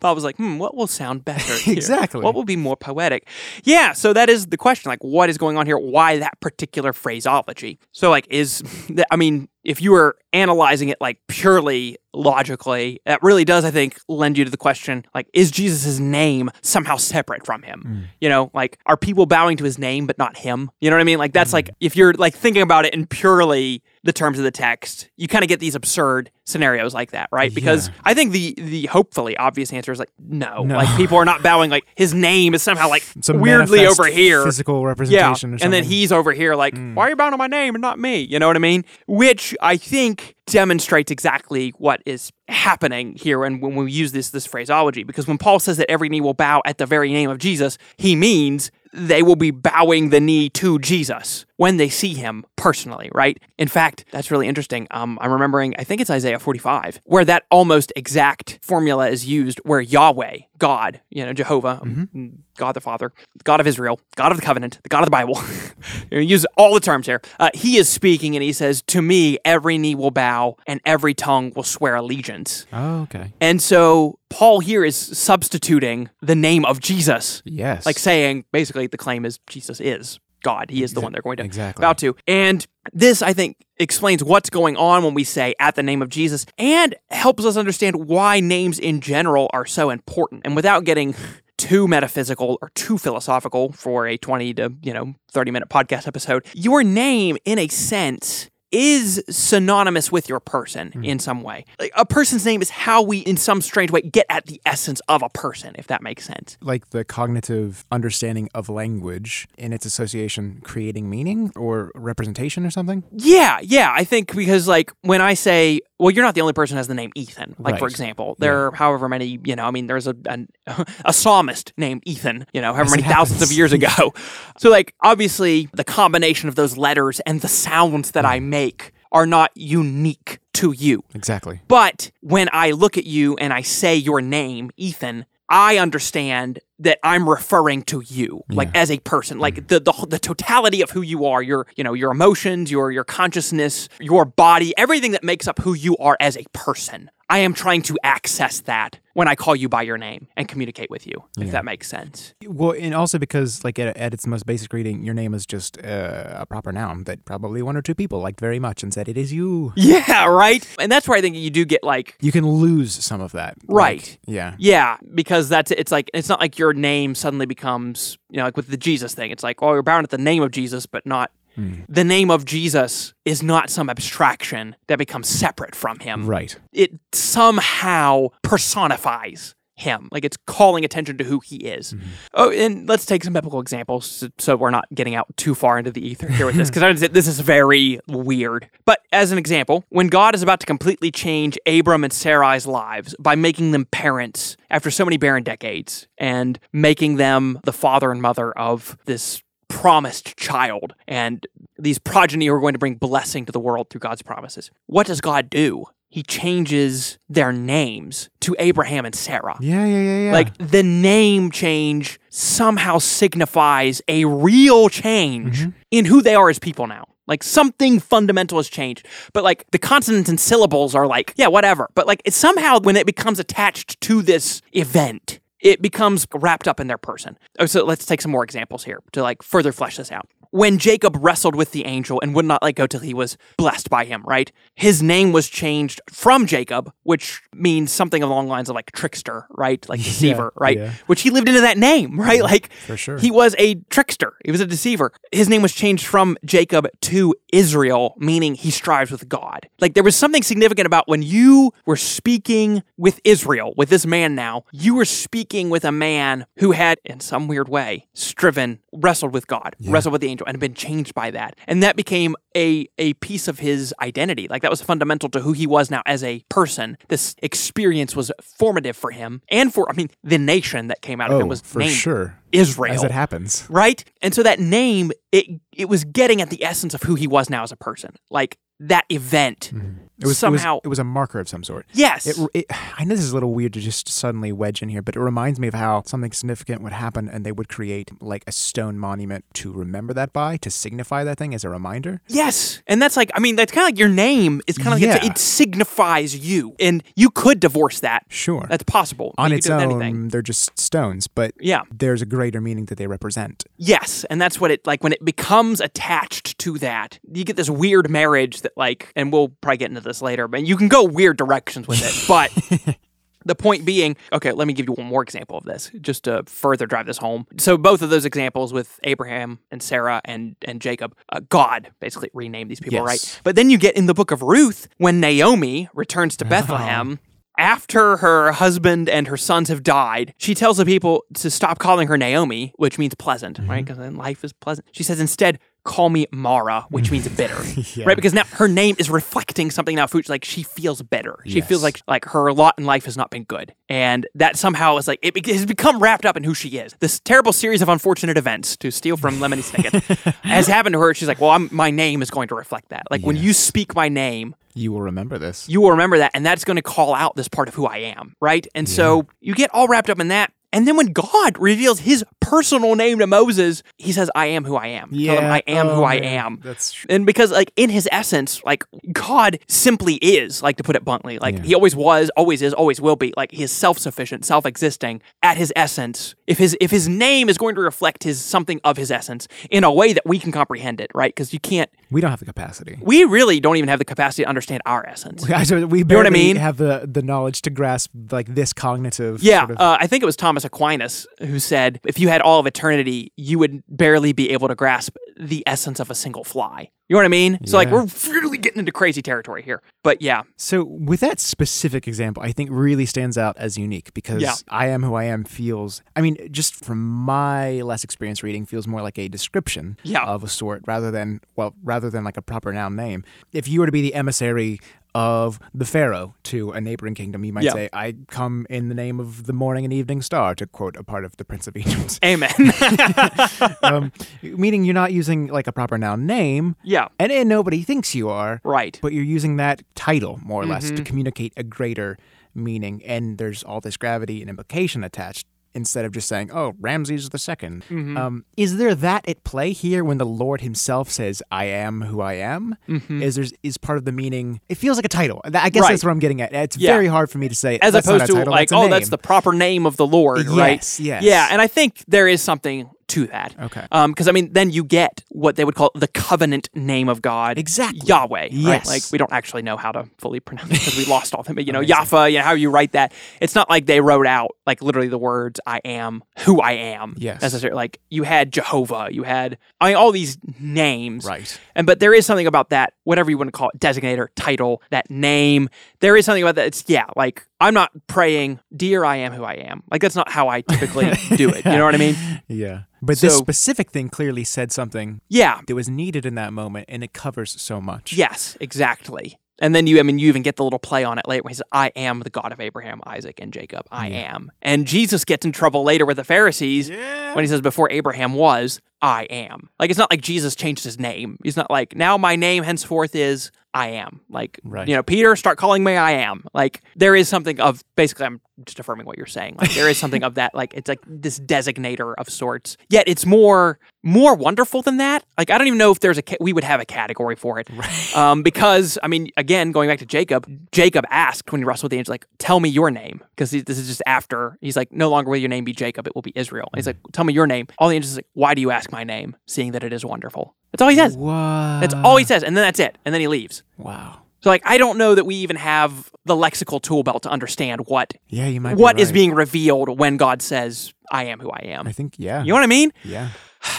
Bob 0.00 0.14
was 0.16 0.24
like, 0.24 0.36
hmm, 0.36 0.58
what 0.58 0.76
will 0.76 0.86
sound 0.86 1.24
better? 1.24 1.54
here? 1.64 1.74
Exactly. 1.74 2.20
What 2.20 2.34
will 2.34 2.44
be 2.44 2.56
more 2.56 2.76
poetic? 2.76 3.26
Yeah. 3.64 3.92
So 3.92 4.12
that 4.12 4.28
is 4.28 4.46
the 4.46 4.56
question. 4.56 4.90
Like, 4.90 5.02
what 5.02 5.30
is 5.30 5.38
going 5.38 5.56
on 5.56 5.66
here? 5.66 5.78
Why 5.78 6.18
that 6.18 6.38
particular 6.40 6.92
phraseology? 6.92 7.78
So, 7.92 8.10
like, 8.10 8.26
is, 8.30 8.62
I 9.10 9.16
mean, 9.16 9.48
if 9.64 9.80
you 9.82 9.92
were 9.92 10.16
analyzing 10.32 10.88
it 10.88 10.98
like 11.00 11.18
purely 11.28 11.96
logically, 12.14 13.00
that 13.06 13.22
really 13.22 13.44
does, 13.44 13.64
I 13.64 13.70
think, 13.70 13.98
lend 14.08 14.38
you 14.38 14.44
to 14.44 14.50
the 14.50 14.56
question 14.56 15.04
like, 15.14 15.28
is 15.32 15.50
Jesus' 15.50 15.98
name 15.98 16.50
somehow 16.62 16.96
separate 16.96 17.44
from 17.44 17.62
him? 17.62 17.82
Mm. 17.86 18.04
You 18.20 18.28
know, 18.28 18.50
like, 18.54 18.78
are 18.86 18.96
people 18.96 19.26
bowing 19.26 19.56
to 19.58 19.64
his 19.64 19.78
name 19.78 20.06
but 20.06 20.18
not 20.18 20.36
him? 20.36 20.70
You 20.80 20.90
know 20.90 20.96
what 20.96 21.00
I 21.00 21.04
mean? 21.04 21.18
Like, 21.18 21.32
that's 21.32 21.50
mm. 21.50 21.54
like, 21.54 21.70
if 21.80 21.96
you're 21.96 22.14
like 22.14 22.34
thinking 22.34 22.62
about 22.62 22.84
it 22.84 22.94
in 22.94 23.06
purely 23.06 23.82
the 24.02 24.12
terms 24.12 24.38
of 24.38 24.44
the 24.44 24.50
text, 24.50 25.10
you 25.16 25.26
kind 25.28 25.42
of 25.42 25.48
get 25.48 25.60
these 25.60 25.74
absurd 25.74 26.30
scenarios 26.44 26.92
like 26.92 27.12
that, 27.12 27.28
right? 27.32 27.54
Because 27.54 27.88
Yeah. 27.88 27.94
I 28.04 28.14
think 28.14 28.32
the 28.32 28.54
the 28.58 28.86
hopefully 28.86 29.34
obvious 29.36 29.72
answer 29.72 29.92
is 29.92 29.98
like 29.98 30.10
no, 30.18 30.62
No. 30.62 30.76
like 30.76 30.94
people 30.96 31.16
are 31.16 31.24
not 31.24 31.42
bowing. 31.42 31.70
Like 31.70 31.84
his 31.96 32.12
name 32.12 32.52
is 32.54 32.62
somehow 32.62 32.90
like 32.90 33.02
weirdly 33.28 33.86
over 33.86 34.04
here, 34.06 34.44
physical 34.44 34.80
yeah, 34.82 34.88
representation, 34.88 35.54
or 35.54 35.58
something. 35.58 35.64
and 35.64 35.72
then 35.72 35.84
he's 35.84 36.12
over 36.12 36.32
here 36.32 36.54
like, 36.54 36.74
mm. 36.74 36.94
why 36.94 37.06
are 37.06 37.10
you 37.10 37.16
bowing 37.16 37.30
to 37.32 37.38
my 37.38 37.46
name 37.46 37.74
and 37.74 37.80
not 37.80 37.98
me? 37.98 38.20
You 38.20 38.38
know 38.38 38.46
what 38.46 38.56
I 38.56 38.60
mean? 38.60 38.84
Which 39.06 39.56
I 39.62 39.78
think 39.78 40.36
demonstrates 40.46 41.10
exactly 41.10 41.70
what 41.78 42.02
is 42.06 42.32
happening 42.48 43.14
here 43.14 43.44
and 43.44 43.62
when 43.62 43.74
we 43.76 43.90
use 43.90 44.12
this 44.12 44.30
this 44.30 44.46
phraseology. 44.46 45.04
Because 45.04 45.26
when 45.26 45.38
Paul 45.38 45.58
says 45.58 45.76
that 45.78 45.90
every 45.90 46.08
knee 46.08 46.20
will 46.20 46.34
bow 46.34 46.62
at 46.64 46.78
the 46.78 46.86
very 46.86 47.12
name 47.12 47.30
of 47.30 47.38
Jesus, 47.38 47.78
he 47.96 48.16
means 48.16 48.70
they 48.92 49.22
will 49.22 49.36
be 49.36 49.50
bowing 49.50 50.10
the 50.10 50.20
knee 50.20 50.48
to 50.50 50.78
Jesus 50.78 51.46
when 51.56 51.76
they 51.76 51.88
see 51.88 52.14
him 52.14 52.44
personally, 52.56 53.10
right? 53.14 53.38
In 53.58 53.68
fact, 53.68 54.04
that's 54.10 54.30
really 54.30 54.48
interesting. 54.48 54.86
Um, 54.90 55.18
I'm 55.20 55.32
remembering, 55.32 55.74
I 55.78 55.84
think 55.84 56.00
it's 56.00 56.10
Isaiah 56.10 56.38
45, 56.38 57.00
where 57.04 57.24
that 57.24 57.44
almost 57.50 57.92
exact 57.96 58.58
formula 58.62 59.08
is 59.08 59.26
used, 59.26 59.58
where 59.64 59.80
Yahweh, 59.80 60.38
God, 60.58 61.00
you 61.10 61.24
know, 61.24 61.32
Jehovah, 61.32 61.78
um, 61.82 62.38
God 62.56 62.72
the 62.72 62.80
Father, 62.80 63.12
God 63.44 63.60
of 63.60 63.66
Israel, 63.66 64.00
God 64.16 64.32
of 64.32 64.38
the 64.38 64.44
covenant, 64.44 64.80
the 64.82 64.88
God 64.88 65.00
of 65.00 65.06
the 65.06 65.10
Bible, 65.10 65.40
you 66.10 66.20
use 66.20 66.44
all 66.56 66.74
the 66.74 66.80
terms 66.80 67.06
here. 67.06 67.20
Uh, 67.38 67.50
he 67.54 67.76
is 67.76 67.88
speaking 67.88 68.34
and 68.34 68.42
he 68.42 68.52
says, 68.52 68.82
To 68.82 69.02
me, 69.02 69.38
every 69.44 69.78
knee 69.78 69.94
will 69.94 70.10
bow 70.10 70.56
and 70.66 70.80
every 70.84 71.14
tongue 71.14 71.52
will 71.54 71.62
swear 71.64 71.94
allegiance. 71.96 72.66
oh, 72.72 73.02
okay, 73.02 73.32
And 73.40 73.60
so 73.60 74.18
Paul 74.30 74.60
here 74.60 74.84
is 74.84 74.96
substituting 74.96 76.10
the 76.20 76.34
name 76.34 76.64
of 76.64 76.80
Jesus 76.80 77.42
yes, 77.44 77.86
like 77.86 77.98
saying 77.98 78.44
basically 78.52 78.86
the 78.86 78.98
claim 78.98 79.24
is 79.24 79.38
Jesus 79.46 79.80
is 79.80 80.18
God. 80.44 80.70
He 80.70 80.84
is 80.84 80.94
the 80.94 81.00
one 81.00 81.12
they're 81.12 81.22
going 81.22 81.38
to 81.38 81.44
exactly. 81.44 81.82
bow 81.82 81.94
to. 81.94 82.14
And 82.28 82.64
this, 82.92 83.22
I 83.22 83.32
think, 83.32 83.56
explains 83.78 84.22
what's 84.22 84.50
going 84.50 84.76
on 84.76 85.02
when 85.02 85.14
we 85.14 85.24
say 85.24 85.54
at 85.58 85.74
the 85.74 85.82
name 85.82 86.02
of 86.02 86.08
Jesus 86.08 86.46
and 86.58 86.94
helps 87.10 87.44
us 87.44 87.56
understand 87.56 87.96
why 87.96 88.38
names 88.38 88.78
in 88.78 89.00
general 89.00 89.50
are 89.52 89.66
so 89.66 89.90
important. 89.90 90.42
And 90.44 90.54
without 90.54 90.84
getting 90.84 91.16
too 91.56 91.88
metaphysical 91.88 92.58
or 92.60 92.70
too 92.74 92.98
philosophical 92.98 93.72
for 93.72 94.06
a 94.06 94.16
20 94.16 94.54
to, 94.54 94.72
you 94.82 94.92
know, 94.92 95.14
30 95.32 95.50
minute 95.50 95.68
podcast 95.68 96.06
episode, 96.06 96.44
your 96.52 96.84
name, 96.84 97.36
in 97.44 97.58
a 97.58 97.68
sense, 97.68 98.50
is 98.74 99.22
synonymous 99.30 100.10
with 100.10 100.28
your 100.28 100.40
person 100.40 100.88
mm-hmm. 100.88 101.04
in 101.04 101.18
some 101.20 101.42
way. 101.42 101.64
Like, 101.78 101.92
a 101.96 102.04
person's 102.04 102.44
name 102.44 102.60
is 102.60 102.70
how 102.70 103.02
we, 103.02 103.18
in 103.18 103.36
some 103.36 103.62
strange 103.62 103.92
way, 103.92 104.02
get 104.02 104.26
at 104.28 104.46
the 104.46 104.60
essence 104.66 105.00
of 105.08 105.22
a 105.22 105.28
person, 105.28 105.74
if 105.78 105.86
that 105.86 106.02
makes 106.02 106.24
sense. 106.24 106.58
like 106.60 106.90
the 106.90 107.04
cognitive 107.04 107.84
understanding 107.92 108.48
of 108.54 108.68
language 108.68 109.46
in 109.56 109.72
its 109.72 109.86
association 109.86 110.60
creating 110.64 111.08
meaning 111.08 111.52
or 111.56 111.92
representation 111.94 112.66
or 112.66 112.70
something. 112.70 113.04
Yeah, 113.12 113.58
yeah. 113.62 113.92
I 113.94 114.04
think 114.04 114.34
because 114.34 114.66
like 114.66 114.92
when 115.02 115.20
I 115.20 115.34
say, 115.34 115.80
well, 115.98 116.10
you're 116.10 116.24
not 116.24 116.34
the 116.34 116.40
only 116.40 116.52
person 116.52 116.74
who 116.74 116.78
has 116.78 116.88
the 116.88 116.94
name 116.94 117.12
Ethan. 117.14 117.54
Like 117.58 117.78
for 117.78 117.86
example, 117.86 118.36
there 118.38 118.66
are 118.66 118.72
however 118.72 119.08
many, 119.08 119.38
you 119.44 119.54
know, 119.54 119.64
I 119.64 119.70
mean, 119.70 119.86
there's 119.86 120.06
a 120.06 120.16
an, 120.26 120.48
a 121.04 121.12
psalmist 121.12 121.72
named 121.76 122.02
Ethan. 122.04 122.46
You 122.52 122.60
know, 122.60 122.72
however 122.72 122.94
As 122.94 122.96
many 122.96 123.02
thousands 123.04 123.42
of 123.42 123.52
years 123.52 123.72
ago. 123.78 124.12
so 124.58 124.70
like 124.70 124.94
obviously 125.00 125.68
the 125.72 125.84
combination 125.84 126.48
of 126.48 126.56
those 126.56 126.76
letters 126.76 127.20
and 127.20 127.40
the 127.40 127.48
sounds 127.48 128.10
that 128.12 128.24
mm. 128.24 128.28
I 128.28 128.40
make 128.40 128.63
are 129.12 129.26
not 129.26 129.50
unique 129.54 130.38
to 130.54 130.72
you. 130.72 131.04
Exactly. 131.14 131.60
But 131.68 132.10
when 132.20 132.48
I 132.52 132.72
look 132.72 132.98
at 132.98 133.06
you 133.06 133.36
and 133.36 133.52
I 133.52 133.62
say 133.62 133.94
your 133.96 134.20
name, 134.20 134.70
Ethan, 134.76 135.26
I 135.48 135.78
understand 135.78 136.58
that 136.80 136.98
I'm 137.02 137.28
referring 137.28 137.82
to 137.84 138.02
you, 138.06 138.42
like 138.50 138.74
as 138.76 138.90
a 138.90 138.98
person, 139.00 139.38
like 139.38 139.68
the, 139.68 139.80
the 139.80 140.06
the 140.08 140.18
totality 140.18 140.82
of 140.82 140.90
who 140.90 141.02
you 141.02 141.24
are, 141.26 141.42
your 141.42 141.66
you 141.76 141.84
know 141.84 141.92
your 141.94 142.10
emotions, 142.10 142.70
your 142.70 142.90
your 142.90 143.04
consciousness, 143.04 143.88
your 144.00 144.24
body, 144.24 144.74
everything 144.76 145.12
that 145.12 145.22
makes 145.24 145.46
up 145.48 145.58
who 145.60 145.74
you 145.74 145.96
are 145.98 146.16
as 146.20 146.36
a 146.36 146.44
person. 146.52 147.10
I 147.30 147.38
am 147.38 147.54
trying 147.54 147.80
to 147.82 147.96
access 148.04 148.60
that 148.62 148.98
when 149.14 149.28
I 149.28 149.34
call 149.34 149.56
you 149.56 149.66
by 149.68 149.80
your 149.80 149.96
name 149.96 150.28
and 150.36 150.46
communicate 150.46 150.90
with 150.90 151.06
you, 151.06 151.24
if 151.38 151.52
that 151.52 151.64
makes 151.64 151.88
sense. 151.88 152.34
Well, 152.46 152.74
and 152.78 152.94
also 152.94 153.18
because, 153.18 153.64
like, 153.64 153.78
at, 153.78 153.96
at 153.96 154.12
its 154.12 154.26
most 154.26 154.44
basic 154.44 154.70
reading, 154.74 155.02
your 155.04 155.14
name 155.14 155.32
is 155.32 155.46
just 155.46 155.78
uh, 155.82 156.34
a 156.36 156.44
proper 156.44 156.70
noun 156.70 157.04
that 157.04 157.24
probably 157.24 157.62
one 157.62 157.76
or 157.78 157.82
two 157.82 157.94
people 157.94 158.20
liked 158.20 158.40
very 158.40 158.58
much 158.58 158.82
and 158.82 158.92
said 158.92 159.08
it 159.08 159.16
is 159.16 159.32
you. 159.32 159.72
Yeah, 159.74 160.26
right. 160.26 160.68
And 160.78 160.92
that's 160.92 161.08
where 161.08 161.16
I 161.16 161.22
think 161.22 161.36
you 161.36 161.48
do 161.48 161.64
get 161.64 161.82
like 161.82 162.14
You 162.20 162.30
can 162.30 162.46
lose 162.46 162.92
some 163.02 163.22
of 163.22 163.32
that. 163.32 163.56
Like, 163.68 163.68
Right. 163.74 164.18
yeah. 164.26 164.54
Yeah, 164.58 164.98
because 165.14 165.48
that's 165.48 165.70
it's 165.70 165.90
like 165.90 166.10
it's 166.12 166.28
not 166.28 166.40
like 166.40 166.58
your 166.64 166.72
name 166.72 167.14
suddenly 167.14 167.46
becomes 167.46 168.18
you 168.30 168.38
know 168.38 168.44
like 168.44 168.56
with 168.56 168.68
the 168.68 168.76
Jesus 168.76 169.14
thing. 169.14 169.30
It's 169.30 169.42
like 169.42 169.62
oh 169.62 169.72
you're 169.72 169.82
bound 169.82 170.04
at 170.04 170.10
the 170.10 170.18
name 170.18 170.42
of 170.42 170.50
Jesus, 170.50 170.86
but 170.86 171.04
not 171.04 171.30
hmm. 171.54 171.80
the 171.88 172.04
name 172.04 172.30
of 172.30 172.44
Jesus 172.44 173.12
is 173.24 173.42
not 173.42 173.70
some 173.70 173.90
abstraction 173.90 174.76
that 174.86 174.96
becomes 174.96 175.28
separate 175.28 175.74
from 175.74 175.98
him. 175.98 176.26
Right. 176.26 176.56
It 176.72 176.92
somehow 177.12 178.28
personifies 178.42 179.54
him, 179.76 180.08
like 180.12 180.24
it's 180.24 180.36
calling 180.46 180.84
attention 180.84 181.18
to 181.18 181.24
who 181.24 181.40
he 181.40 181.56
is. 181.56 181.92
Mm-hmm. 181.92 182.08
Oh, 182.34 182.50
and 182.50 182.88
let's 182.88 183.06
take 183.06 183.24
some 183.24 183.32
biblical 183.32 183.60
examples 183.60 184.06
so, 184.06 184.28
so 184.38 184.56
we're 184.56 184.70
not 184.70 184.86
getting 184.94 185.14
out 185.14 185.36
too 185.36 185.54
far 185.54 185.78
into 185.78 185.90
the 185.90 186.06
ether 186.06 186.28
here 186.28 186.46
with 186.46 186.54
this, 186.54 186.70
because 186.70 187.00
this 187.10 187.26
is 187.26 187.40
very 187.40 187.98
weird. 188.06 188.68
But 188.84 189.00
as 189.12 189.32
an 189.32 189.38
example, 189.38 189.84
when 189.88 190.08
God 190.08 190.34
is 190.34 190.42
about 190.42 190.60
to 190.60 190.66
completely 190.66 191.10
change 191.10 191.58
Abram 191.66 192.04
and 192.04 192.12
Sarai's 192.12 192.66
lives 192.66 193.14
by 193.18 193.34
making 193.34 193.72
them 193.72 193.86
parents 193.86 194.56
after 194.70 194.90
so 194.90 195.04
many 195.04 195.16
barren 195.16 195.42
decades 195.42 196.06
and 196.18 196.58
making 196.72 197.16
them 197.16 197.58
the 197.64 197.72
father 197.72 198.12
and 198.12 198.22
mother 198.22 198.52
of 198.52 198.96
this 199.06 199.42
promised 199.68 200.36
child 200.36 200.94
and 201.08 201.46
these 201.78 201.98
progeny 201.98 202.46
who 202.46 202.54
are 202.54 202.60
going 202.60 202.74
to 202.74 202.78
bring 202.78 202.94
blessing 202.94 203.44
to 203.44 203.52
the 203.52 203.58
world 203.58 203.90
through 203.90 203.98
God's 203.98 204.22
promises. 204.22 204.70
What 204.86 205.06
does 205.06 205.20
God 205.20 205.50
do? 205.50 205.86
He 206.14 206.22
changes 206.22 207.18
their 207.28 207.50
names 207.50 208.30
to 208.42 208.54
Abraham 208.60 209.04
and 209.04 209.16
Sarah. 209.16 209.56
Yeah, 209.58 209.84
yeah, 209.84 210.00
yeah, 210.00 210.18
yeah. 210.26 210.32
Like 210.32 210.56
the 210.58 210.84
name 210.84 211.50
change 211.50 212.20
somehow 212.28 212.98
signifies 212.98 214.00
a 214.06 214.24
real 214.24 214.88
change 214.88 215.62
mm-hmm. 215.62 215.70
in 215.90 216.04
who 216.04 216.22
they 216.22 216.36
are 216.36 216.48
as 216.48 216.60
people 216.60 216.86
now. 216.86 217.06
Like 217.26 217.42
something 217.42 217.98
fundamental 217.98 218.58
has 218.58 218.68
changed. 218.68 219.08
But 219.32 219.42
like 219.42 219.68
the 219.72 219.78
consonants 219.80 220.30
and 220.30 220.38
syllables 220.38 220.94
are 220.94 221.08
like, 221.08 221.34
yeah, 221.34 221.48
whatever. 221.48 221.88
But 221.96 222.06
like 222.06 222.22
it's 222.24 222.36
somehow 222.36 222.78
when 222.78 222.94
it 222.94 223.06
becomes 223.06 223.40
attached 223.40 224.00
to 224.02 224.22
this 224.22 224.62
event, 224.72 225.40
it 225.64 225.80
becomes 225.82 226.26
wrapped 226.32 226.68
up 226.68 226.78
in 226.78 226.86
their 226.86 226.98
person. 226.98 227.36
Oh, 227.58 227.66
so 227.66 227.84
let's 227.84 228.06
take 228.06 228.20
some 228.20 228.30
more 228.30 228.44
examples 228.44 228.84
here 228.84 229.00
to 229.12 229.22
like 229.22 229.42
further 229.42 229.72
flesh 229.72 229.96
this 229.96 230.12
out. 230.12 230.28
When 230.50 230.78
Jacob 230.78 231.16
wrestled 231.18 231.56
with 231.56 231.72
the 231.72 231.84
angel 231.84 232.20
and 232.20 232.32
would 232.32 232.44
not 232.44 232.62
let 232.62 232.76
go 232.76 232.86
till 232.86 233.00
he 233.00 233.12
was 233.12 233.36
blessed 233.56 233.90
by 233.90 234.04
him, 234.04 234.22
right? 234.24 234.52
His 234.76 235.02
name 235.02 235.32
was 235.32 235.48
changed 235.48 236.00
from 236.12 236.46
Jacob, 236.46 236.92
which 237.02 237.42
means 237.52 237.90
something 237.90 238.22
along 238.22 238.46
the 238.46 238.52
lines 238.52 238.68
of 238.68 238.76
like 238.76 238.92
trickster, 238.92 239.46
right? 239.50 239.84
Like 239.88 240.00
deceiver, 240.04 240.52
right? 240.54 240.78
yeah. 240.78 240.92
Which 241.06 241.22
he 241.22 241.30
lived 241.30 241.48
into 241.48 241.62
that 241.62 241.76
name, 241.76 242.20
right? 242.20 242.40
Like 242.40 242.72
for 242.72 242.96
sure. 242.96 243.18
he 243.18 243.32
was 243.32 243.56
a 243.58 243.76
trickster. 243.90 244.34
He 244.44 244.52
was 244.52 244.60
a 244.60 244.66
deceiver. 244.66 245.12
His 245.32 245.48
name 245.48 245.62
was 245.62 245.72
changed 245.72 246.06
from 246.06 246.36
Jacob 246.44 246.86
to 247.00 247.34
Israel, 247.52 248.14
meaning 248.18 248.54
he 248.54 248.70
strives 248.70 249.10
with 249.10 249.28
God. 249.28 249.68
Like 249.80 249.94
there 249.94 250.04
was 250.04 250.14
something 250.14 250.42
significant 250.44 250.86
about 250.86 251.08
when 251.08 251.22
you 251.22 251.72
were 251.84 251.96
speaking 251.96 252.84
with 252.96 253.20
Israel, 253.24 253.74
with 253.76 253.88
this 253.88 254.06
man 254.06 254.36
now, 254.36 254.64
you 254.70 254.94
were 254.94 255.04
speaking 255.04 255.53
with 255.62 255.84
a 255.84 255.92
man 255.92 256.46
who 256.58 256.72
had, 256.72 256.98
in 257.04 257.20
some 257.20 257.48
weird 257.48 257.68
way, 257.68 258.06
striven, 258.14 258.80
wrestled 258.92 259.32
with 259.32 259.46
God, 259.46 259.76
wrestled 259.86 260.12
with 260.12 260.20
the 260.20 260.28
angel, 260.28 260.46
and 260.46 260.58
been 260.58 260.74
changed 260.74 261.14
by 261.14 261.30
that. 261.30 261.56
And 261.66 261.82
that 261.82 261.96
became 261.96 262.36
a 262.56 262.86
a 262.98 263.14
piece 263.14 263.48
of 263.48 263.58
his 263.58 263.94
identity. 264.00 264.48
Like 264.48 264.62
that 264.62 264.70
was 264.70 264.82
fundamental 264.82 265.28
to 265.30 265.40
who 265.40 265.52
he 265.52 265.66
was 265.66 265.90
now 265.90 266.02
as 266.06 266.22
a 266.22 266.44
person. 266.48 266.96
This 267.08 267.34
experience 267.42 268.14
was 268.16 268.30
formative 268.40 268.96
for 268.96 269.10
him 269.10 269.42
and 269.48 269.72
for 269.72 269.90
I 269.90 269.94
mean 269.94 270.10
the 270.22 270.38
nation 270.38 270.88
that 270.88 271.02
came 271.02 271.20
out 271.20 271.30
of 271.30 271.36
oh, 271.36 271.40
him 271.40 271.48
was 271.48 271.60
for 271.60 271.80
named 271.80 271.92
sure. 271.92 272.38
Israel 272.52 272.94
As 272.94 273.02
it 273.02 273.10
happens. 273.10 273.66
right? 273.68 274.04
And 274.22 274.32
so 274.34 274.42
that 274.42 274.60
name, 274.60 275.10
it 275.32 275.60
it 275.72 275.88
was 275.88 276.04
getting 276.04 276.40
at 276.40 276.50
the 276.50 276.64
essence 276.64 276.94
of 276.94 277.02
who 277.02 277.14
he 277.14 277.26
was 277.26 277.50
now 277.50 277.62
as 277.62 277.72
a 277.72 277.76
person. 277.76 278.14
Like 278.30 278.58
that 278.80 279.04
event 279.08 279.72
mm-hmm. 279.74 279.98
It 280.20 280.26
was 280.26 280.38
somehow. 280.38 280.76
It 280.78 280.78
was, 280.78 280.80
it 280.84 280.88
was 280.88 280.98
a 281.00 281.04
marker 281.04 281.40
of 281.40 281.48
some 281.48 281.64
sort. 281.64 281.86
yes. 281.92 282.26
It, 282.26 282.36
it, 282.54 282.66
I 282.98 283.04
know 283.04 283.14
this 283.14 283.24
is 283.24 283.32
a 283.32 283.34
little 283.34 283.52
weird 283.54 283.72
to 283.74 283.80
just 283.80 284.08
suddenly 284.08 284.52
wedge 284.52 284.80
in 284.82 284.88
here, 284.88 285.02
but 285.02 285.16
it 285.16 285.20
reminds 285.20 285.58
me 285.58 285.66
of 285.68 285.74
how 285.74 286.02
something 286.06 286.32
significant 286.32 286.82
would 286.82 286.92
happen 286.92 287.28
and 287.28 287.44
they 287.44 287.52
would 287.52 287.68
create 287.68 288.10
like 288.22 288.44
a 288.46 288.52
stone 288.52 288.98
monument 288.98 289.44
to 289.54 289.72
remember 289.72 290.12
that 290.14 290.32
by, 290.32 290.56
to 290.58 290.70
signify 290.70 291.24
that 291.24 291.38
thing 291.38 291.54
as 291.54 291.64
a 291.64 291.68
reminder. 291.68 292.20
yes. 292.28 292.82
And 292.86 293.00
that's 293.02 293.16
like, 293.16 293.30
I 293.34 293.40
mean, 293.40 293.56
that's 293.56 293.72
kind 293.72 293.84
of 293.84 293.88
like 293.88 293.98
your 293.98 294.08
name 294.08 294.60
is 294.66 294.76
kind 294.78 294.88
of 294.94 295.00
like, 295.00 295.22
Yeah. 295.22 295.30
it 295.30 295.38
signifies 295.38 296.36
you. 296.36 296.76
And 296.78 297.02
you 297.16 297.30
could 297.30 297.58
divorce 297.60 298.00
that. 298.00 298.24
Sure. 298.28 298.66
That's 298.68 298.84
possible. 298.84 299.34
On 299.38 299.52
its 299.52 299.68
own, 299.68 299.80
anything. 299.80 300.28
they're 300.28 300.42
just 300.42 300.78
stones, 300.78 301.26
but 301.26 301.52
Yeah. 301.60 301.82
there's 301.92 302.22
a 302.22 302.26
greater 302.26 302.60
meaning 302.60 302.84
that 302.86 302.98
they 302.98 303.06
represent. 303.06 303.64
Yes, 303.76 304.24
and 304.30 304.40
that's 304.40 304.60
what 304.60 304.70
it 304.70 304.86
like 304.86 305.02
when 305.02 305.12
it 305.12 305.24
becomes 305.24 305.80
attached 305.80 306.58
to 306.58 306.78
that. 306.78 307.18
You 307.32 307.44
get 307.44 307.56
this 307.56 307.68
weird 307.70 308.08
marriage 308.10 308.60
that 308.62 308.72
like 308.76 309.12
and 309.16 309.32
we'll 309.32 309.48
probably 309.48 309.78
get 309.78 309.88
into 309.90 310.00
this 310.00 310.13
later, 310.22 310.48
but 310.48 310.64
you 310.66 310.76
can 310.76 310.88
go 310.88 311.04
weird 311.04 311.36
directions 311.36 311.86
with 311.88 312.02
it. 312.02 312.24
But 312.28 312.96
the 313.44 313.54
point 313.54 313.84
being, 313.84 314.16
okay, 314.32 314.52
let 314.52 314.66
me 314.66 314.72
give 314.72 314.86
you 314.86 314.92
one 314.94 315.06
more 315.06 315.22
example 315.22 315.58
of 315.58 315.64
this 315.64 315.90
just 316.00 316.24
to 316.24 316.42
further 316.46 316.86
drive 316.86 317.06
this 317.06 317.18
home. 317.18 317.46
So 317.58 317.76
both 317.76 318.02
of 318.02 318.10
those 318.10 318.24
examples 318.24 318.72
with 318.72 318.98
Abraham 319.04 319.58
and 319.70 319.82
Sarah 319.82 320.20
and 320.24 320.56
and 320.62 320.80
Jacob, 320.80 321.16
uh, 321.30 321.40
God 321.48 321.92
basically 322.00 322.30
renamed 322.34 322.70
these 322.70 322.80
people, 322.80 322.98
Yes. 322.98 323.04
right? 323.06 323.40
But 323.44 323.56
then 323.56 323.70
you 323.70 323.78
get 323.78 323.96
in 323.96 324.06
the 324.06 324.14
book 324.14 324.30
of 324.30 324.42
Ruth 324.42 324.88
when 324.98 325.20
Naomi 325.20 325.88
returns 325.94 326.36
to 326.38 326.44
Bethlehem 326.44 327.18
after 327.56 328.16
her 328.16 328.50
husband 328.52 329.08
and 329.08 329.28
her 329.28 329.36
sons 329.36 329.68
have 329.68 329.84
died, 329.84 330.34
she 330.38 330.54
tells 330.56 330.78
the 330.78 330.84
people 330.84 331.22
to 331.34 331.50
stop 331.50 331.78
calling 331.78 332.08
her 332.08 332.18
Naomi, 332.18 332.72
which 332.76 332.98
means 332.98 333.14
pleasant, 333.14 333.60
right? 333.60 333.84
Because 333.84 333.98
then 333.98 334.16
life 334.16 334.42
is 334.42 334.52
pleasant. 334.52 334.88
She 334.90 335.04
says 335.04 335.20
instead, 335.20 335.60
call 335.84 336.08
me 336.10 336.26
Mara, 336.32 336.86
which 336.88 337.10
means 337.10 337.28
bitter, 337.36 337.56
right? 338.04 338.16
Because 338.16 338.32
now 338.32 338.44
her 338.52 338.66
name 338.68 338.96
is 338.98 339.08
reflecting 339.10 339.70
something 339.70 339.94
now. 339.96 340.06
Fuji, 340.06 340.30
like 340.32 340.44
she 340.44 340.62
feels 340.62 341.02
bitter. 341.02 341.38
She 341.46 341.60
feels 341.60 341.82
like 341.82 342.00
like 342.08 342.24
her 342.26 342.52
lot 342.52 342.74
in 342.78 342.84
life 342.84 343.04
has 343.04 343.16
not 343.16 343.30
been 343.30 343.44
good, 343.44 343.74
and 343.88 344.26
that 344.34 344.56
somehow 344.56 344.96
is 344.96 345.06
like 345.06 345.18
it 345.22 345.34
be- 345.34 345.52
has 345.52 345.66
become 345.66 345.98
wrapped 346.02 346.24
up 346.26 346.36
in 346.36 346.44
who 346.44 346.54
she 346.54 346.70
is. 346.70 346.94
This 347.00 347.20
terrible 347.20 347.52
series 347.52 347.82
of 347.82 347.88
unfortunate 347.88 348.36
events, 348.38 348.76
to 348.78 348.90
steal 348.90 349.16
from 349.16 349.36
Lemony 349.36 349.62
Snicket, 349.70 350.34
has 350.42 350.66
happened 350.66 350.94
to 350.94 351.00
her. 351.00 351.14
She's 351.14 351.28
like, 351.28 351.40
well, 351.40 351.50
I'm, 351.50 351.68
my 351.70 351.90
name 351.90 352.22
is 352.22 352.30
going 352.30 352.48
to 352.48 352.54
reflect 352.54 352.88
that. 352.88 353.04
Like 353.10 353.22
when 353.22 353.36
you 353.36 353.52
speak 353.52 353.94
my 353.94 354.08
name, 354.08 354.54
You 354.74 354.90
will 354.92 355.02
remember 355.02 355.38
this. 355.38 355.68
you 355.68 355.80
will 355.80 355.90
remember 355.90 356.18
that, 356.18 356.30
and 356.34 356.44
that's 356.44 356.64
going 356.64 356.76
to 356.76 356.82
call 356.82 357.14
out 357.14 357.36
this 357.36 357.48
part 357.48 357.68
of 357.68 357.74
who 357.74 357.86
I 357.86 357.98
am, 357.98 358.34
right? 358.40 358.66
And 358.74 358.88
so 358.88 359.26
you 359.40 359.54
get 359.54 359.70
all 359.74 359.86
wrapped 359.86 360.08
up 360.10 360.18
in 360.18 360.28
that. 360.28 360.52
And 360.72 360.88
then 360.88 360.96
when 360.96 361.12
God 361.12 361.56
reveals 361.58 362.00
his 362.00 362.24
personal 362.54 362.94
name 362.94 363.18
to 363.18 363.26
Moses, 363.26 363.82
he 363.98 364.12
says, 364.12 364.30
I 364.34 364.46
am 364.46 364.64
who 364.64 364.76
I 364.76 364.86
am. 364.88 365.08
Tell 365.10 365.18
him, 365.18 365.44
Yeah. 365.44 365.52
I 365.54 365.62
am 365.66 365.86
who 365.88 366.02
Oh, 366.02 366.04
I 366.04 366.20
man. 366.20 366.24
am. 366.46 366.60
That's 366.62 366.92
tr- 366.92 367.06
And 367.10 367.26
because, 367.26 367.50
like, 367.50 367.72
in 367.76 367.90
his 367.90 368.08
essence, 368.12 368.62
like, 368.64 368.84
God 369.12 369.58
simply 369.68 370.14
is, 370.16 370.62
like, 370.62 370.76
to 370.76 370.82
put 370.82 370.94
it 370.96 371.04
bluntly, 371.04 371.38
like, 371.38 371.56
Yeah. 371.56 371.62
he 371.62 371.74
always 371.74 371.96
was, 371.96 372.30
always 372.36 372.62
is, 372.62 372.72
always 372.72 373.00
will 373.00 373.16
be. 373.16 373.32
Like, 373.36 373.50
he 373.52 373.62
is 373.62 373.72
self 373.72 373.98
sufficient, 373.98 374.44
self 374.44 374.66
existing 374.66 375.20
at 375.42 375.56
his 375.56 375.72
essence. 375.74 376.34
If 376.46 376.58
his, 376.58 376.76
if 376.80 376.90
his 376.90 377.08
name 377.08 377.48
is 377.48 377.58
going 377.58 377.74
to 377.74 377.80
reflect 377.80 378.22
his 378.24 378.40
something 378.40 378.80
of 378.84 378.96
his 378.96 379.10
essence 379.10 379.48
in 379.70 379.82
a 379.84 379.92
way 379.92 380.12
that 380.12 380.24
we 380.26 380.38
can 380.38 380.52
comprehend 380.52 381.00
it, 381.00 381.10
right? 381.14 381.34
Because 381.34 381.52
you 381.52 381.58
can't, 381.60 381.90
We 382.10 382.20
don't 382.20 382.30
have 382.30 382.40
the 382.40 382.44
capacity. 382.46 382.98
we 383.00 383.24
really 383.24 383.58
don't 383.60 383.76
even 383.76 383.88
have 383.88 383.98
the 383.98 384.04
capacity 384.04 384.42
to 384.44 384.48
understand 384.48 384.82
our 384.86 385.04
essence. 385.08 385.48
I 385.50 385.64
don't- 385.64 385.88
we 385.88 386.02
know 386.04 386.16
what 386.18 386.26
I 386.26 386.30
barely 386.30 386.44
mean? 386.46 386.56
have 386.56 386.76
the, 386.76 387.08
the 387.10 387.22
knowledge 387.22 387.62
to 387.62 387.70
grasp 387.70 388.10
like 388.30 388.54
this 388.54 388.72
cognitive. 388.72 389.42
Yeah, 389.42 389.60
sort 389.60 389.70
of- 389.72 389.76
uh, 389.80 389.96
I 390.00 390.06
think 390.06 390.22
it 390.22 390.26
was 390.26 390.36
Thomas 390.36 390.64
Aquinas 390.64 391.26
who 391.40 391.58
said 391.58 392.00
if 392.04 392.18
you 392.18 392.28
had 392.28 392.42
all 392.44 392.60
of 392.60 392.66
eternity, 392.66 393.32
you 393.36 393.58
would 393.58 393.82
barely 393.88 394.32
be 394.32 394.50
able 394.50 394.68
to 394.68 394.74
grasp 394.74 395.16
the 395.38 395.64
essence 395.66 395.98
of 395.98 396.10
a 396.10 396.14
single 396.14 396.44
fly. 396.44 396.90
You 397.08 397.14
know 397.14 397.18
what 397.18 397.24
I 397.26 397.28
mean? 397.28 397.58
So, 397.66 397.76
like, 397.76 397.90
we're 397.90 398.06
really 398.28 398.56
getting 398.56 398.78
into 398.78 398.92
crazy 398.92 399.20
territory 399.20 399.62
here. 399.62 399.82
But 400.02 400.22
yeah, 400.22 400.42
So, 400.56 400.84
with 400.84 401.20
that 401.20 401.38
specific 401.40 402.06
example, 402.08 402.42
I 402.42 402.52
think 402.52 402.70
really 402.72 403.04
stands 403.04 403.36
out 403.36 403.56
as 403.58 403.76
unique 403.76 404.14
because 404.14 404.40
Yeah. 404.40 404.54
I 404.68 404.86
am 404.88 405.02
who 405.02 405.14
I 405.14 405.24
am 405.24 405.44
feels, 405.44 406.02
I 406.16 406.20
mean, 406.22 406.36
just 406.50 406.74
from 406.84 407.02
my 407.06 407.82
less 407.82 408.04
experienced 408.04 408.42
reading, 408.42 408.64
feels 408.64 408.86
more 408.86 409.02
like 409.02 409.18
a 409.18 409.28
description 409.28 409.98
Yeah. 410.02 410.24
of 410.24 410.44
a 410.44 410.48
sort 410.48 410.82
rather 410.86 411.10
than, 411.10 411.40
well, 411.56 411.74
rather 411.82 412.08
than 412.10 412.24
like 412.24 412.36
a 412.36 412.42
proper 412.42 412.72
noun 412.72 412.96
name. 412.96 413.24
If 413.52 413.68
you 413.68 413.80
were 413.80 413.86
to 413.86 413.92
be 413.92 414.00
the 414.02 414.14
emissary 414.14 414.78
of 415.14 415.60
the 415.72 415.84
pharaoh 415.84 416.34
to 416.44 416.72
a 416.72 416.80
neighboring 416.80 417.14
kingdom, 417.14 417.44
you 417.44 417.52
might 417.52 417.64
Yeah. 417.64 417.72
say, 417.72 417.88
I 417.92 418.14
come 418.28 418.66
in 418.68 418.88
the 418.88 418.94
name 418.94 419.20
of 419.20 419.44
the 419.46 419.52
morning 419.52 419.84
and 419.84 419.92
evening 419.92 420.22
star, 420.22 420.54
to 420.56 420.66
quote 420.66 420.96
a 420.96 421.04
part 421.04 421.24
of 421.24 421.36
the 421.36 421.44
Prince 421.44 421.66
of 421.66 421.76
Egypt. 421.76 422.18
amen. 422.24 422.50
um, 423.82 424.12
meaning 424.42 424.84
you're 424.84 424.94
not 424.94 425.12
using 425.12 425.46
like 425.48 425.66
a 425.66 425.72
proper 425.72 425.96
noun 425.98 426.26
name, 426.26 426.76
yeah, 426.82 427.08
and, 427.18 427.30
and 427.32 427.48
nobody 427.48 427.82
thinks 427.82 428.14
you 428.14 428.28
are 428.28 428.60
right. 428.64 428.98
but 429.02 429.12
you're 429.12 429.22
using 429.24 429.56
that 429.56 429.82
title 429.94 430.40
more 430.42 430.62
or 430.62 430.66
less 430.66 430.84
Mm-hmm. 430.86 430.96
to 430.96 431.04
communicate 431.04 431.52
a 431.56 431.62
greater 431.62 432.18
meaning 432.54 433.02
and 433.04 433.38
there's 433.38 433.62
all 433.62 433.80
this 433.80 433.96
gravity 433.96 434.40
and 434.40 434.50
implication 434.50 435.02
attached 435.02 435.46
instead 435.74 436.04
of 436.04 436.12
just 436.12 436.28
saying 436.28 436.50
oh 436.52 436.74
ramses 436.80 437.30
the 437.30 437.38
2nd 437.38 437.82
Mm-hmm. 437.84 438.16
um, 438.16 438.44
is 438.56 438.76
there 438.76 438.94
that 438.94 439.28
at 439.28 439.42
play 439.44 439.72
here 439.72 440.04
when 440.04 440.18
the 440.18 440.26
lord 440.26 440.60
himself 440.60 441.10
says 441.10 441.42
i 441.50 441.64
am 441.64 442.02
who 442.02 442.20
i 442.20 442.34
am 442.34 442.76
is 443.08 443.34
there 443.36 443.44
is 443.62 443.76
part 443.78 443.98
of 443.98 444.04
the 444.04 444.12
meaning 444.12 444.60
it 444.68 444.76
feels 444.76 444.96
like 444.96 445.04
a 445.04 445.08
title 445.08 445.40
i 445.44 445.50
guess 445.50 445.62
Mm-hmm. 445.64 445.80
Right. 445.80 445.88
that's 445.90 446.04
what 446.04 446.10
i'm 446.10 446.18
getting 446.18 446.40
at 446.40 446.52
it's 446.52 446.76
Yeah. 446.76 446.92
very 446.92 447.06
hard 447.06 447.30
for 447.30 447.38
me 447.38 447.48
to 447.48 447.54
say 447.54 447.78
As 447.82 447.94
opposed 447.94 448.26
to 448.26 448.32
title, 448.34 448.50
like, 448.52 448.68
that's 448.68 448.72
oh, 448.72 448.82
name. 448.82 448.90
that's 448.90 449.08
the 449.08 449.18
proper 449.18 449.52
name 449.52 449.86
of 449.86 449.96
the 449.96 450.06
Lord, 450.06 450.46
right? 450.46 450.76
Yes, 450.76 451.00
yes. 451.00 451.22
Yeah, 451.22 451.48
and 451.50 451.60
I 451.60 451.66
think 451.66 452.02
there 452.08 452.28
is 452.28 452.40
something 452.42 452.88
to 453.08 453.26
that. 453.28 453.54
Okay. 453.60 453.86
Um, 453.92 454.12
because 454.12 454.28
I 454.28 454.32
mean, 454.32 454.52
then 454.52 454.70
you 454.70 454.84
get 454.84 455.22
what 455.30 455.56
they 455.56 455.64
would 455.64 455.74
call 455.74 455.90
the 455.94 456.08
covenant 456.08 456.68
name 456.74 457.08
of 457.08 457.22
God, 457.22 457.58
Exactly. 457.58 458.00
Yahweh. 458.04 458.40
Right? 458.40 458.52
Yes. 458.52 458.86
Like 458.86 459.02
we 459.12 459.18
don't 459.18 459.32
actually 459.32 459.62
know 459.62 459.76
how 459.76 459.92
to 459.92 460.08
fully 460.18 460.40
pronounce 460.40 460.70
it 460.70 460.78
because 460.78 460.96
we 460.96 461.04
lost 461.06 461.34
all 461.34 461.40
of 461.40 461.46
them. 461.46 461.54
But 461.56 461.66
you 461.66 461.72
know, 461.72 461.80
Yahweh, 461.80 462.28
you 462.28 462.38
know, 462.38 462.44
how 462.44 462.52
you 462.52 462.70
write 462.70 462.92
that. 462.92 463.12
It's 463.40 463.54
not 463.54 463.68
like 463.70 463.86
they 463.86 464.00
wrote 464.00 464.26
out 464.26 464.50
like 464.66 464.82
literally 464.82 465.08
the 465.08 465.18
words 465.18 465.60
"I 465.66 465.78
am 465.84 466.22
who 466.40 466.60
I 466.60 466.72
am." 466.72 467.14
Yes. 467.18 467.42
necessarily. 467.42 467.76
Like 467.76 468.00
you 468.10 468.22
had 468.22 468.52
Jehovah, 468.52 469.08
you 469.10 469.22
had 469.22 469.58
I 469.80 469.88
mean 469.88 469.96
all 469.96 470.12
these 470.12 470.38
names, 470.60 471.24
Right. 471.24 471.60
And 471.74 471.86
but 471.86 471.98
there 472.00 472.14
is 472.14 472.26
something 472.26 472.46
about 472.46 472.70
that, 472.70 472.94
whatever 473.04 473.30
you 473.30 473.38
want 473.38 473.48
to 473.48 473.52
call 473.52 473.70
it, 473.70 473.80
designator, 473.80 474.28
title, 474.36 474.82
that 474.90 475.10
name. 475.10 475.68
There 476.00 476.16
is 476.16 476.24
something 476.24 476.42
about 476.42 476.54
that. 476.56 476.66
It's 476.66 476.84
yeah, 476.86 477.06
like 477.16 477.46
I'm 477.64 477.74
not 477.74 477.90
praying, 478.06 478.60
dear, 478.76 479.04
I 479.04 479.16
am 479.16 479.32
who 479.32 479.42
I 479.44 479.54
am. 479.54 479.82
Like 479.90 480.00
that's 480.02 480.14
not 480.16 480.28
how 480.30 480.48
I 480.48 480.60
typically 480.60 481.10
do 481.36 481.48
it. 481.48 481.64
You 481.64 481.72
know 481.72 481.84
what 481.84 481.94
I 481.94 481.98
mean? 481.98 482.16
yeah 482.48 482.82
but 483.00 483.18
this 483.18 483.36
specific 483.36 483.90
thing 483.90 484.08
clearly 484.08 484.44
said 484.44 484.72
something 484.72 485.20
Yeah. 485.28 485.60
that 485.66 485.74
was 485.74 485.88
needed 485.88 486.24
in 486.26 486.34
that 486.36 486.52
moment 486.52 486.86
and 486.88 487.02
it 487.04 487.12
covers 487.12 487.60
so 487.60 487.80
much 487.80 488.12
Yes, 488.12 488.56
exactly. 488.60 489.38
And 489.60 489.72
then 489.74 489.86
you, 489.86 490.00
I 490.00 490.02
mean, 490.02 490.18
you 490.18 490.26
even 490.28 490.42
get 490.42 490.56
the 490.56 490.64
little 490.64 490.80
play 490.80 491.04
on 491.04 491.16
it 491.18 491.28
later 491.28 491.42
when 491.44 491.50
he 491.50 491.54
says, 491.54 491.62
I 491.70 491.92
am 491.94 492.20
the 492.20 492.30
God 492.30 492.50
of 492.50 492.60
Abraham, 492.60 493.00
Isaac, 493.06 493.38
and 493.40 493.52
Jacob. 493.52 493.86
I 493.90 494.08
am. 494.08 494.50
And 494.62 494.84
Jesus 494.84 495.24
gets 495.24 495.46
in 495.46 495.52
trouble 495.52 495.84
later 495.84 496.04
with 496.04 496.16
the 496.16 496.24
Pharisees 496.24 496.90
when 496.90 497.38
he 497.38 497.46
says, 497.46 497.60
Before 497.60 497.88
Abraham 497.92 498.34
was, 498.34 498.80
I 499.04 499.24
am. 499.24 499.68
Like 499.78 499.90
it's 499.90 499.98
not 499.98 500.10
like 500.10 500.22
Jesus 500.22 500.56
changed 500.56 500.82
his 500.82 500.98
name. 500.98 501.38
He's 501.44 501.56
not 501.56 501.70
like 501.70 501.94
now 501.94 502.16
my 502.16 502.36
name 502.36 502.62
henceforth 502.64 503.14
is 503.14 503.50
I 503.74 503.88
am. 503.88 504.20
Like 504.30 504.58
Right. 504.64 504.88
you 504.88 504.94
know, 504.96 505.02
Peter, 505.02 505.34
start 505.36 505.58
calling 505.58 505.84
me 505.84 505.96
I 505.96 506.12
am. 506.12 506.44
Like 506.54 506.82
there 506.96 507.14
is 507.14 507.28
something 507.28 507.60
of 507.60 507.82
basically 507.96 508.24
I'm 508.26 508.40
just 508.64 508.78
affirming 508.78 509.04
what 509.04 509.16
you're 509.18 509.26
saying. 509.26 509.56
Like 509.58 509.74
there 509.74 509.88
is 509.88 509.98
something 509.98 510.22
of 510.22 510.36
that, 510.36 510.54
like 510.54 510.74
it's 510.74 510.88
like 510.88 511.00
this 511.06 511.40
designator 511.40 512.14
of 512.16 512.30
sorts. 512.30 512.76
Yet 512.88 513.04
it's 513.08 513.26
more 513.26 513.78
more 514.04 514.34
wonderful 514.34 514.80
than 514.82 514.98
that. 514.98 515.24
Like 515.36 515.50
I 515.50 515.58
don't 515.58 515.66
even 515.66 515.78
know 515.78 515.90
if 515.90 515.98
there's 516.00 516.18
a 516.18 516.22
ca- 516.22 516.36
we 516.40 516.52
would 516.52 516.62
have 516.64 516.80
a 516.80 516.84
category 516.84 517.36
for 517.36 517.58
it. 517.58 517.68
Um, 518.14 518.44
because 518.44 518.96
I 519.02 519.08
mean, 519.08 519.30
again, 519.36 519.72
going 519.72 519.88
back 519.88 519.98
to 519.98 520.06
Jacob, 520.06 520.46
Jacob 520.70 521.04
asked 521.10 521.50
when 521.50 521.60
he 521.60 521.64
wrestled 521.64 521.86
with 521.86 521.90
the 521.90 521.98
angel, 521.98 522.12
like, 522.12 522.26
"Tell 522.38 522.60
me 522.60 522.68
your 522.68 522.92
name," 522.92 523.20
because 523.34 523.50
this 523.50 523.76
is 523.76 523.88
just 523.88 524.02
after 524.06 524.56
he's 524.60 524.76
like, 524.76 524.92
"No 524.92 525.10
longer 525.10 525.30
will 525.30 525.36
your 525.38 525.48
name 525.48 525.64
be 525.64 525.72
Jacob; 525.72 526.06
it 526.06 526.14
will 526.14 526.22
be 526.22 526.32
Israel." 526.36 526.68
And 526.72 526.78
he's 526.78 526.86
like, 526.86 526.98
"Tell 527.12 527.24
me 527.24 527.32
your 527.32 527.48
name." 527.48 527.66
All 527.78 527.88
the 527.88 527.96
angels 527.96 528.14
like, 528.14 528.28
"Why 528.34 528.54
do 528.54 528.60
you 528.60 528.70
ask 528.70 528.92
my 528.94 529.04
name, 529.04 529.36
seeing 529.46 529.72
that 529.72 529.82
it 529.84 529.92
is 529.92 530.04
wonderful?" 530.04 530.54
That's 530.72 530.82
all 530.82 530.88
he 530.88 530.96
says. 530.96 531.16
What? 531.16 531.80
That's 531.80 531.94
all 531.94 532.16
he 532.16 532.24
says, 532.24 532.42
and 532.42 532.56
then 532.56 532.64
that's 532.64 532.80
it, 532.80 532.96
and 533.04 533.12
then 533.12 533.20
he 533.20 533.28
leaves. 533.28 533.62
Wow. 533.78 534.20
So 534.40 534.50
like, 534.50 534.62
I 534.66 534.76
don't 534.76 534.98
know 534.98 535.14
that 535.14 535.24
we 535.24 535.36
even 535.36 535.56
have 535.56 536.10
the 536.26 536.34
lexical 536.36 536.80
tool 536.80 537.02
belt 537.02 537.22
to 537.22 537.30
understand 537.30 537.86
what 537.86 538.12
Yeah, 538.28 538.46
you 538.48 538.60
might. 538.60 538.76
what 538.76 538.96
be 538.96 539.02
is 539.02 539.10
being 539.12 539.32
revealed 539.32 539.98
when 539.98 540.16
God 540.18 540.42
says, 540.42 540.92
"I 541.10 541.24
am 541.32 541.38
who 541.40 541.50
I 541.50 541.62
am." 541.76 541.86
I 541.86 541.92
think. 541.92 542.14
Yeah. 542.18 542.42
You 542.42 542.48
know 542.48 542.54
what 542.54 542.62
I 542.64 542.66
mean? 542.78 542.92
yeah. 543.04 543.28